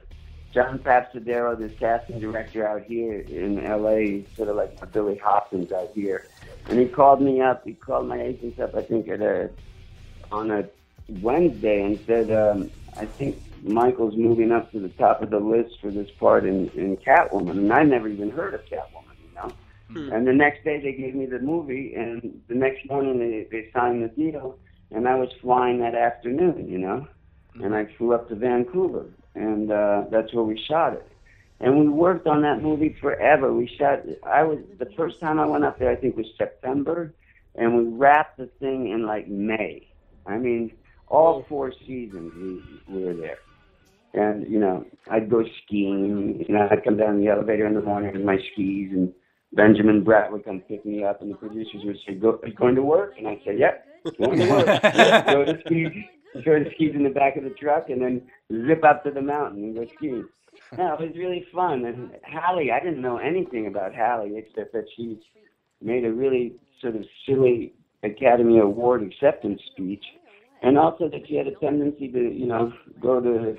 John 0.53 0.79
Papsidera, 0.79 1.57
this 1.57 1.77
casting 1.77 2.19
director 2.19 2.65
out 2.65 2.83
here 2.83 3.19
in 3.19 3.55
LA, 3.55 4.25
sort 4.35 4.47
of 4.47 4.55
like 4.55 4.77
a 4.81 4.85
Billy 4.85 5.17
Hopkins 5.17 5.71
out 5.73 5.91
here, 5.93 6.27
and 6.69 6.79
he 6.79 6.85
called 6.85 7.21
me 7.21 7.41
up. 7.41 7.65
He 7.65 7.73
called 7.73 8.07
my 8.07 8.21
agents 8.21 8.59
up, 8.59 8.73
I 8.73 8.83
think, 8.83 9.09
at 9.09 9.21
a 9.21 9.49
on 10.31 10.51
a 10.51 10.69
Wednesday 11.21 11.81
and 11.83 11.99
said, 12.05 12.31
um, 12.31 12.69
I 12.99 13.05
think 13.05 13.41
Michael's 13.63 14.15
moving 14.17 14.51
up 14.51 14.71
to 14.73 14.79
the 14.79 14.89
top 14.89 15.21
of 15.21 15.29
the 15.29 15.39
list 15.39 15.79
for 15.79 15.89
this 15.89 16.09
part 16.19 16.45
in, 16.45 16.69
in 16.71 16.97
Catwoman. 16.97 17.51
And 17.51 17.73
I 17.73 17.83
never 17.83 18.07
even 18.07 18.29
heard 18.29 18.53
of 18.53 18.65
Catwoman, 18.65 19.15
you 19.23 19.35
know. 19.35 19.53
And 20.15 20.27
the 20.27 20.33
next 20.33 20.63
day 20.63 20.79
they 20.81 20.93
gave 20.93 21.15
me 21.15 21.25
the 21.25 21.39
movie, 21.39 21.95
and 21.95 22.41
the 22.47 22.55
next 22.55 22.85
morning 22.87 23.17
they, 23.19 23.47
they 23.49 23.71
signed 23.71 24.03
the 24.03 24.09
deal, 24.09 24.57
and 24.91 25.07
I 25.07 25.15
was 25.15 25.29
flying 25.41 25.79
that 25.79 25.95
afternoon, 25.95 26.67
you 26.69 26.77
know. 26.77 27.07
And 27.55 27.73
I 27.73 27.85
flew 27.97 28.13
up 28.13 28.29
to 28.29 28.35
Vancouver, 28.35 29.05
and 29.33 29.71
uh, 29.71 30.03
that's 30.11 30.33
where 30.33 30.43
we 30.43 30.57
shot 30.57 30.93
it. 30.93 31.07
And 31.59 31.79
we 31.79 31.89
worked 31.89 32.27
on 32.27 32.41
that 32.43 32.61
movie 32.61 32.95
forever. 33.01 33.53
We 33.53 33.67
shot. 33.67 34.03
I 34.23 34.43
was 34.43 34.59
the 34.77 34.85
first 34.95 35.19
time 35.19 35.39
I 35.39 35.45
went 35.45 35.65
up 35.65 35.79
there. 35.79 35.89
I 35.89 35.95
think 35.95 36.15
was 36.15 36.27
September, 36.37 37.13
and 37.55 37.75
we 37.75 37.83
wrapped 37.97 38.37
the 38.37 38.45
thing 38.45 38.89
in 38.89 39.05
like 39.05 39.27
May. 39.27 39.87
I 40.25 40.37
mean, 40.37 40.71
all 41.09 41.43
oh. 41.43 41.45
four 41.49 41.73
seasons 41.85 42.31
we, 42.35 42.95
we 42.95 43.03
were 43.03 43.13
there. 43.13 43.39
And 44.13 44.49
you 44.49 44.59
know, 44.59 44.85
I'd 45.09 45.29
go 45.29 45.43
skiing. 45.63 46.43
You 46.47 46.55
know, 46.55 46.67
I'd 46.71 46.83
come 46.83 46.97
down 46.97 47.19
the 47.19 47.27
elevator 47.27 47.67
in 47.67 47.75
the 47.75 47.81
morning 47.81 48.15
in 48.15 48.25
my 48.25 48.37
skis, 48.51 48.91
and 48.91 49.13
Benjamin 49.53 50.03
Bratt 50.03 50.31
would 50.31 50.45
come 50.45 50.61
pick 50.61 50.83
me 50.85 51.03
up, 51.03 51.21
and 51.21 51.31
the 51.31 51.35
producers 51.35 51.81
would 51.83 51.97
say, 52.07 52.15
"Go, 52.15 52.39
are 52.41 52.47
you 52.47 52.55
going 52.55 52.75
to 52.75 52.81
work?" 52.81 53.13
And 53.17 53.27
I'd 53.27 53.41
say, 53.45 53.57
"Yep, 53.57 53.85
going 54.17 54.39
to 54.39 54.49
work." 54.49 54.65
go 55.27 55.45
to 55.45 55.59
skis, 55.63 55.91
throw 56.43 56.63
the 56.63 56.71
skis 56.73 56.95
in 56.95 57.03
the 57.03 57.09
back 57.09 57.35
of 57.35 57.43
the 57.43 57.51
truck, 57.51 57.89
and 57.89 58.01
then 58.01 58.21
zip 58.67 58.83
up 58.83 59.03
to 59.03 59.11
the 59.11 59.21
mountain 59.21 59.63
and 59.63 59.75
go 59.75 59.85
skiing. 59.95 60.27
No, 60.77 60.93
it 60.93 60.99
was 60.99 61.15
really 61.15 61.45
fun. 61.53 61.85
And 61.85 62.11
Halle, 62.23 62.71
I 62.71 62.79
didn't 62.79 63.01
know 63.01 63.17
anything 63.17 63.67
about 63.67 63.93
Halle 63.93 64.31
except 64.35 64.73
that 64.73 64.85
she 64.95 65.19
made 65.81 66.05
a 66.05 66.11
really 66.11 66.55
sort 66.81 66.95
of 66.95 67.05
silly 67.25 67.73
Academy 68.03 68.59
Award 68.59 69.03
acceptance 69.03 69.61
speech, 69.71 70.03
and 70.61 70.77
also 70.77 71.09
that 71.09 71.21
she 71.27 71.35
had 71.35 71.47
a 71.47 71.55
tendency 71.55 72.07
to, 72.09 72.19
you 72.19 72.47
know, 72.47 72.71
go 73.01 73.19
to 73.19 73.55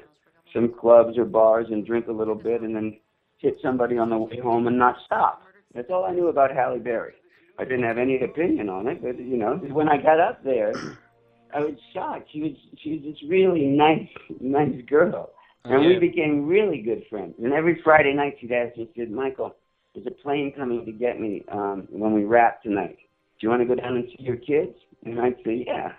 some 0.55 0.75
clubs 0.79 1.17
or 1.17 1.25
bars 1.25 1.67
and 1.71 1.87
drink 1.87 2.09
a 2.09 2.13
little 2.13 2.35
bit 2.35 2.63
and 2.63 2.75
then 2.75 2.99
hit 3.39 3.57
somebody 3.63 3.97
on 3.97 4.11
the 4.11 4.19
way 4.19 4.39
home 4.43 4.67
and 4.67 4.79
not 4.79 4.97
stop. 5.07 5.43
That's 5.75 5.89
all 5.91 6.05
I 6.05 6.13
knew 6.13 6.29
about 6.29 6.51
Halle 6.55 6.79
Berry. 6.79 7.15
I 7.59 7.65
didn't 7.65 7.85
have 7.85 7.99
any 7.99 8.21
opinion 8.23 8.69
on 8.69 8.87
it, 8.87 9.03
but 9.03 9.19
you 9.19 9.37
know, 9.37 9.57
when 9.71 9.89
I 9.89 9.97
got 9.97 10.19
up 10.19 10.43
there, 10.43 10.75
I 11.55 11.61
was 11.61 11.75
shocked. 11.93 12.29
She 12.33 12.41
was 12.43 12.53
she 12.83 12.93
was 12.93 13.03
this 13.03 13.29
really 13.29 13.67
nice 13.67 14.09
nice 14.41 14.81
girl, 14.89 15.31
and 15.65 15.85
we 15.85 15.95
Yeah. 15.95 15.99
became 15.99 16.47
really 16.47 16.81
good 16.81 17.05
friends. 17.11 17.35
And 17.39 17.53
every 17.53 17.81
Friday 17.83 18.15
night, 18.15 18.37
she'd 18.41 18.53
ask 18.53 18.77
me, 18.79 18.89
she 18.95 19.01
said, 19.01 19.11
"Michael, 19.11 19.55
there's 19.95 20.07
a 20.07 20.11
plane 20.11 20.53
coming 20.57 20.87
to 20.87 20.93
get 20.93 21.21
me 21.21 21.45
um, 21.49 21.87
when 21.91 22.15
we 22.15 22.25
wrap 22.25 22.63
tonight. 22.63 22.97
Do 23.39 23.47
you 23.47 23.51
want 23.51 23.61
to 23.63 23.67
go 23.67 23.75
down 23.75 23.97
and 23.97 24.09
see 24.09 24.23
your 24.25 24.37
kids?" 24.37 24.75
And 25.05 25.21
I'd 25.21 25.37
say, 25.45 25.65
"Yeah." 25.67 25.93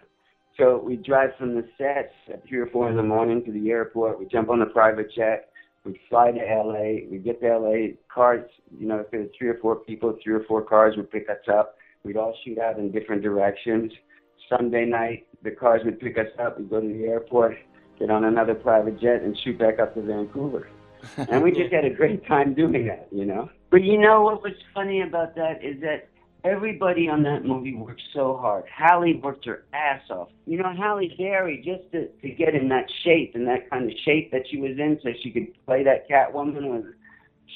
So 0.58 0.82
we 0.84 0.98
drive 0.98 1.32
from 1.38 1.56
the 1.56 1.66
set 1.78 2.12
at 2.32 2.48
three 2.48 2.60
or 2.60 2.68
four 2.68 2.90
in 2.90 2.98
the 2.98 3.04
morning 3.04 3.44
to 3.46 3.52
the 3.52 3.70
airport. 3.70 4.20
We 4.20 4.26
jump 4.26 4.50
on 4.50 4.62
a 4.62 4.66
private 4.66 5.12
jet. 5.14 5.50
We 5.86 6.00
fly 6.10 6.32
to 6.32 6.40
LA. 6.40 7.08
We 7.10 7.20
get 7.24 7.42
to 7.42 7.58
LA. 7.58 7.96
Cars, 8.14 8.48
you 8.78 8.88
know, 8.88 8.98
if 9.00 9.10
there's 9.12 9.30
three 9.38 9.48
or 9.48 9.58
four 9.62 9.78
people, 9.78 10.18
three 10.24 10.34
or 10.34 10.44
four 10.44 10.62
cars 10.62 10.96
would 10.98 11.10
pick 11.10 11.30
us 11.30 11.48
up. 11.52 11.78
We'd 12.04 12.18
all 12.18 12.36
shoot 12.44 12.60
out 12.60 12.78
in 12.78 12.92
different 12.92 13.22
directions. 13.22 13.92
Sunday 14.50 14.86
night, 14.86 15.28
the 15.44 15.52
cars 15.52 15.82
would 15.86 16.00
pick 16.00 16.18
us 16.18 16.28
up. 16.40 16.60
We'd 16.60 16.70
go 16.70 16.82
to 16.82 16.88
the 16.88 17.06
airport, 17.06 17.56
get 17.98 18.10
on 18.10 18.26
another 18.26 18.54
private 18.54 19.00
jet, 19.00 19.22
and 19.22 19.38
shoot 19.44 19.58
back 19.58 19.80
up 19.80 19.96
to 19.96 20.02
Vancouver. 20.02 20.68
and 21.18 21.42
we 21.42 21.52
just 21.52 21.72
had 21.74 21.86
a 21.86 21.90
great 21.90 22.28
time 22.28 22.54
doing 22.54 22.88
that, 22.88 23.08
you 23.12 23.26
know. 23.26 23.50
But 23.70 23.84
you 23.84 23.98
know 23.98 24.22
what 24.22 24.44
was 24.44 24.54
funny 24.74 25.02
about 25.02 25.36
that 25.36 25.64
is 25.64 25.80
that 25.82 26.10
everybody 26.44 27.08
on 27.08 27.24
that 27.24 27.46
movie 27.46 27.76
worked 27.76 28.02
so 28.14 28.38
hard. 28.38 28.66
Halle 28.74 29.20
worked 29.24 29.46
her 29.46 29.66
ass 29.74 30.02
off. 30.10 30.30
You 30.46 30.58
know, 30.58 30.74
Halle 30.76 31.14
Berry 31.18 31.62
just 31.64 31.92
to, 31.92 32.08
to 32.08 32.30
get 32.36 32.56
in 32.56 32.70
that 32.70 32.86
shape 33.04 33.34
and 33.36 33.48
that 33.48 33.70
kind 33.70 33.90
of 33.90 33.98
shape 34.04 34.32
that 34.32 34.44
she 34.50 34.58
was 34.58 34.72
in, 34.78 35.00
so 35.04 35.10
she 35.24 35.32
could 35.32 35.48
play 35.66 35.84
that 35.84 36.10
Catwoman 36.10 36.64
was. 36.64 36.84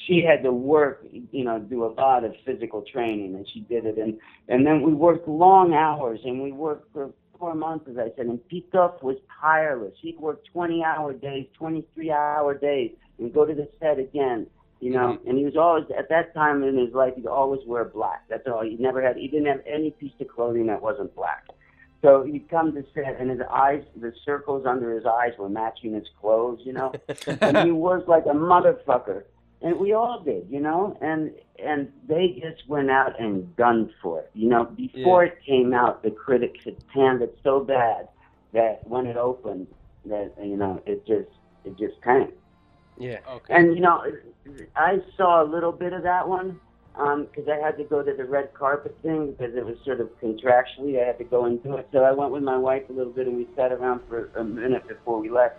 She 0.06 0.22
had 0.22 0.42
to 0.42 0.52
work, 0.52 1.04
you 1.10 1.44
know, 1.44 1.58
do 1.58 1.84
a 1.84 1.92
lot 1.92 2.22
of 2.22 2.34
physical 2.44 2.82
training, 2.82 3.34
and 3.34 3.48
she 3.52 3.60
did 3.60 3.86
it. 3.86 3.96
And 3.96 4.18
and 4.48 4.66
then 4.66 4.82
we 4.82 4.92
worked 4.92 5.26
long 5.26 5.72
hours, 5.72 6.20
and 6.24 6.42
we 6.42 6.52
worked 6.52 6.92
for 6.92 7.10
four 7.38 7.54
months, 7.54 7.86
as 7.90 7.96
I 7.96 8.08
said. 8.16 8.26
And 8.26 8.38
Pitof 8.52 9.02
was 9.02 9.16
tireless. 9.40 9.94
He'd 10.00 10.18
work 10.18 10.42
20-hour 10.54 11.14
days, 11.14 11.46
23-hour 11.60 12.54
days, 12.58 12.92
and 13.18 13.32
go 13.32 13.44
to 13.44 13.54
the 13.54 13.68
set 13.80 13.98
again 13.98 14.46
you 14.80 14.90
know. 14.90 15.18
And 15.26 15.38
he 15.38 15.44
was 15.44 15.56
always 15.56 15.84
at 15.96 16.08
that 16.10 16.34
time 16.34 16.62
in 16.62 16.76
his 16.76 16.94
life, 16.94 17.14
he'd 17.16 17.26
always 17.26 17.60
wear 17.66 17.84
black. 17.84 18.24
That's 18.28 18.46
all. 18.46 18.62
He 18.62 18.76
never 18.76 19.02
had. 19.02 19.16
He 19.16 19.28
didn't 19.28 19.46
have 19.46 19.62
any 19.66 19.90
piece 19.90 20.12
of 20.20 20.28
clothing 20.28 20.66
that 20.66 20.82
wasn't 20.82 21.14
black. 21.14 21.46
So 22.02 22.22
he'd 22.24 22.48
come 22.48 22.72
to 22.74 22.84
set, 22.94 23.18
and 23.18 23.30
his 23.30 23.40
eyes, 23.50 23.82
the 23.96 24.12
circles 24.24 24.66
under 24.66 24.94
his 24.94 25.06
eyes 25.06 25.32
were 25.38 25.48
matching 25.48 25.94
his 25.94 26.06
clothes, 26.20 26.60
you 26.64 26.72
know. 26.72 26.92
and 27.26 27.56
he 27.58 27.72
was 27.72 28.04
like 28.06 28.26
a 28.26 28.34
motherfucker, 28.34 29.24
and 29.62 29.78
we 29.78 29.92
all 29.92 30.22
did, 30.22 30.46
you 30.50 30.60
know. 30.60 30.96
And 31.00 31.32
and 31.58 31.90
they 32.06 32.40
just 32.40 32.68
went 32.68 32.90
out 32.90 33.18
and 33.18 33.54
gunned 33.56 33.90
for 34.02 34.20
it, 34.20 34.30
you 34.34 34.48
know. 34.48 34.64
Before 34.64 35.24
it 35.24 35.38
came 35.44 35.72
out, 35.72 36.02
the 36.02 36.10
critics 36.10 36.64
had 36.64 36.76
panned 36.88 37.22
it 37.22 37.36
so 37.42 37.60
bad 37.60 38.08
that 38.52 38.86
when 38.86 39.06
it 39.06 39.16
opened, 39.16 39.66
that 40.04 40.32
you 40.42 40.56
know, 40.56 40.82
it 40.86 41.06
just 41.06 41.30
it 41.64 41.78
just 41.78 42.00
tanked. 42.02 42.38
Yeah. 42.98 43.18
Okay. 43.28 43.54
And 43.54 43.74
you 43.74 43.80
know, 43.80 44.02
I 44.76 44.98
saw 45.16 45.42
a 45.42 45.46
little 45.46 45.72
bit 45.72 45.92
of 45.92 46.02
that 46.02 46.26
one 46.28 46.60
because 46.94 47.48
I 47.48 47.56
had 47.62 47.76
to 47.76 47.84
go 47.84 48.02
to 48.02 48.14
the 48.14 48.24
red 48.24 48.54
carpet 48.54 48.96
thing 49.02 49.32
because 49.32 49.54
it 49.54 49.64
was 49.64 49.76
sort 49.84 50.00
of 50.00 50.08
contractually 50.20 51.02
I 51.02 51.06
had 51.06 51.18
to 51.18 51.24
go 51.24 51.44
and 51.44 51.62
do 51.62 51.76
it. 51.76 51.88
So 51.92 52.04
I 52.04 52.12
went 52.12 52.32
with 52.32 52.42
my 52.42 52.56
wife 52.56 52.84
a 52.88 52.92
little 52.92 53.12
bit 53.12 53.26
and 53.26 53.36
we 53.36 53.46
sat 53.54 53.70
around 53.72 54.00
for 54.08 54.30
a 54.36 54.44
minute 54.44 54.88
before 54.88 55.20
we 55.20 55.28
left. 55.28 55.56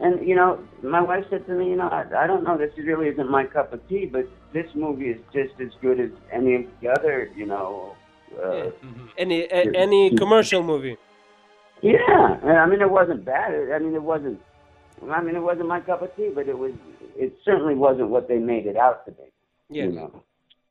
And 0.00 0.26
you 0.26 0.34
know, 0.34 0.58
my 0.82 1.00
wife 1.00 1.24
said 1.30 1.46
to 1.46 1.52
me, 1.52 1.68
you 1.70 1.76
know, 1.76 1.88
I, 1.88 2.24
I 2.24 2.26
don't 2.26 2.42
know, 2.42 2.58
this 2.58 2.72
really 2.76 3.08
isn't 3.08 3.30
my 3.30 3.44
cup 3.44 3.72
of 3.72 3.86
tea, 3.88 4.06
but 4.06 4.26
this 4.52 4.66
movie 4.74 5.10
is 5.10 5.20
just 5.32 5.54
as 5.60 5.68
good 5.80 6.00
as 6.00 6.10
any 6.32 6.56
of 6.56 6.64
the 6.80 6.88
other, 6.88 7.30
you 7.36 7.46
know. 7.46 7.94
Uh, 8.42 8.70
Any 9.18 9.42
a, 9.42 9.70
any 9.76 10.16
commercial 10.16 10.62
movie. 10.62 10.96
yeah, 11.82 12.38
and 12.42 12.58
I 12.58 12.66
mean, 12.66 12.80
it 12.80 12.90
wasn't 12.90 13.24
bad. 13.26 13.52
I 13.72 13.78
mean, 13.78 13.94
it 13.94 14.02
wasn't. 14.02 14.40
I 15.10 15.20
mean, 15.22 15.36
it 15.36 15.40
wasn't 15.42 15.68
my 15.68 15.80
cup 15.80 16.02
of 16.02 16.14
tea, 16.16 16.30
but 16.34 16.48
it 16.48 16.56
was. 16.58 16.72
It 17.16 17.36
certainly 17.44 17.74
wasn't 17.74 18.08
what 18.08 18.28
they 18.28 18.38
made 18.38 18.66
it 18.66 18.76
out 18.76 19.04
to 19.06 19.12
be. 19.12 19.22
Yeah. 19.68 19.84
You 19.84 19.92
know, 19.92 20.22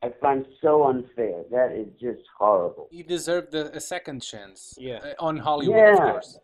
I 0.03 0.09
find 0.21 0.45
so 0.61 0.85
unfair. 0.87 1.43
That 1.51 1.71
is 1.71 1.87
just 1.99 2.21
horrible. 2.37 2.87
He 2.91 3.03
deserved 3.03 3.53
a, 3.55 3.75
a 3.75 3.79
second 3.79 4.21
chance. 4.21 4.75
Yeah. 4.77 4.99
Uh, 5.03 5.13
on 5.25 5.37
Hollywood, 5.37 5.75
of 5.77 5.81
Yeah. 5.99 6.11
course. 6.11 6.39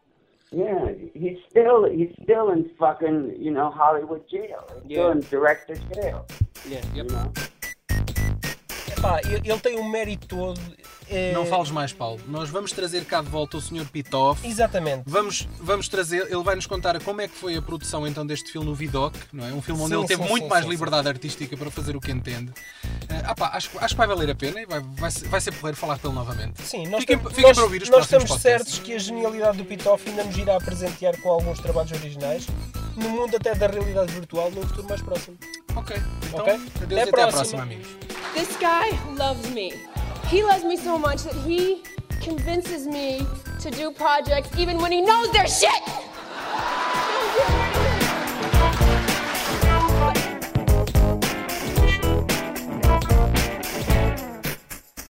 Yeah, 0.52 0.92
he's 1.14 1.40
still 1.50 1.90
he's 1.90 2.14
still 2.24 2.52
in 2.52 2.70
fucking 2.80 3.36
you 3.38 3.52
know 3.52 3.70
Hollywood 3.70 4.24
jail. 4.30 4.64
He's 4.84 4.92
Yeah. 4.92 4.98
Still 4.98 5.12
in 5.12 5.20
director 5.22 5.76
jail. 5.94 6.26
Yeah. 6.70 6.82
You 6.96 7.04
know. 7.04 7.32
Epá, 8.90 9.20
ele 9.26 9.42
ele 9.46 9.60
tem 9.60 9.78
um 9.78 9.84
mérito 9.90 10.28
todo. 10.28 10.60
Eh, 11.10 11.32
Não 11.34 11.46
fales 11.46 11.72
mais, 11.72 11.92
Paulo. 11.94 12.20
Nós 12.28 12.50
vamos 12.50 12.72
trazer 12.72 13.06
cá 13.06 13.22
de 13.22 13.30
volta 13.30 13.58
o 13.58 13.62
Sr. 13.62 13.86
Pitoff. 13.92 14.46
Exatamente. 14.48 15.04
Vamos, 15.06 15.48
vamos 15.60 15.88
trazer, 15.88 16.24
ele 16.32 16.44
vai 16.44 16.56
nos 16.56 16.66
contar 16.66 17.00
como 17.02 17.22
é 17.22 17.28
que 17.28 17.36
foi 17.36 17.56
a 17.58 17.62
produção 17.62 18.06
então 18.08 18.26
deste 18.26 18.52
filme 18.52 18.68
no 18.68 18.76
Vidoc, 18.76 19.16
não 19.32 19.46
é? 19.46 19.52
Um 19.54 19.62
filme 19.62 19.82
onde 19.82 19.94
Sim, 19.94 20.00
ele 20.00 20.08
teve 20.08 20.24
sim, 20.24 20.30
muito 20.30 20.44
sim, 20.44 20.50
mais 20.50 20.64
sim, 20.66 20.70
liberdade 20.72 21.08
artística 21.08 21.56
para 21.58 21.72
fazer 21.72 21.96
o 21.96 22.02
que 22.02 22.12
entende. 22.12 22.52
Ah, 23.26 23.34
pá, 23.36 23.52
acho, 23.54 23.70
acho 23.80 23.94
que 23.94 23.98
vai 23.98 24.08
valer 24.08 24.30
a 24.32 24.36
pena 24.36 24.62
e 24.62 24.66
vai, 24.66 24.80
vai, 24.82 25.12
ser, 25.12 25.28
vai 25.28 25.42
ser 25.42 25.52
porreiro 25.54 25.78
falar 25.78 25.98
com 26.00 26.08
ele 26.08 26.16
novamente. 26.16 26.62
Sim, 26.62 26.88
nós, 26.88 27.02
Fiquem- 27.02 27.20
fiquem 27.20 27.44
nós, 27.44 27.56
para 27.56 27.64
ouvir 27.64 27.82
os 27.82 27.90
nós 27.90 28.08
próximos 28.08 28.24
estamos 28.24 28.44
podcasts. 28.44 28.74
certos 28.74 28.80
que 28.86 28.94
a 28.94 29.00
genialidade 29.00 29.58
do 29.58 29.66
Pitoff 29.66 30.08
ainda 30.10 30.24
nos 30.24 30.38
irá 30.38 30.58
presentear 30.60 31.18
com 31.22 31.30
alguns 31.30 31.60
trabalhos 31.60 31.92
originais 31.92 32.48
no 32.96 33.10
mundo 33.10 33.36
até 33.36 33.54
da 33.54 33.68
realidade 33.68 34.12
virtual 34.12 34.50
no 34.52 34.62
futuro 34.68 34.88
mais 34.90 35.02
próximo. 35.02 35.38
Ok, 35.76 35.96
então 36.28 36.40
Ok? 36.40 36.54
adeus 36.54 36.72
Até 36.82 36.96
e 36.96 37.00
a 37.00 37.04
até 37.04 37.10
à 37.10 37.28
próxima. 37.28 37.32
próxima, 37.32 37.64
amigos. 37.64 37.88
This 38.34 38.58
guy 38.58 39.16
loves 39.18 39.50
me. 39.52 39.97
He 40.30 40.44
loves 40.44 40.66
me 40.66 40.76
so 40.76 40.98
much 40.98 41.24
that 41.24 41.34
he 41.34 41.84
convinces 42.22 42.86
me 42.86 43.26
to 43.62 43.72
do 43.72 43.92
projects 43.92 44.50
even 44.58 44.78
when 44.78 44.92
he 44.92 45.00
knows 45.00 45.32
they're 45.32 45.48
shit! 45.48 45.72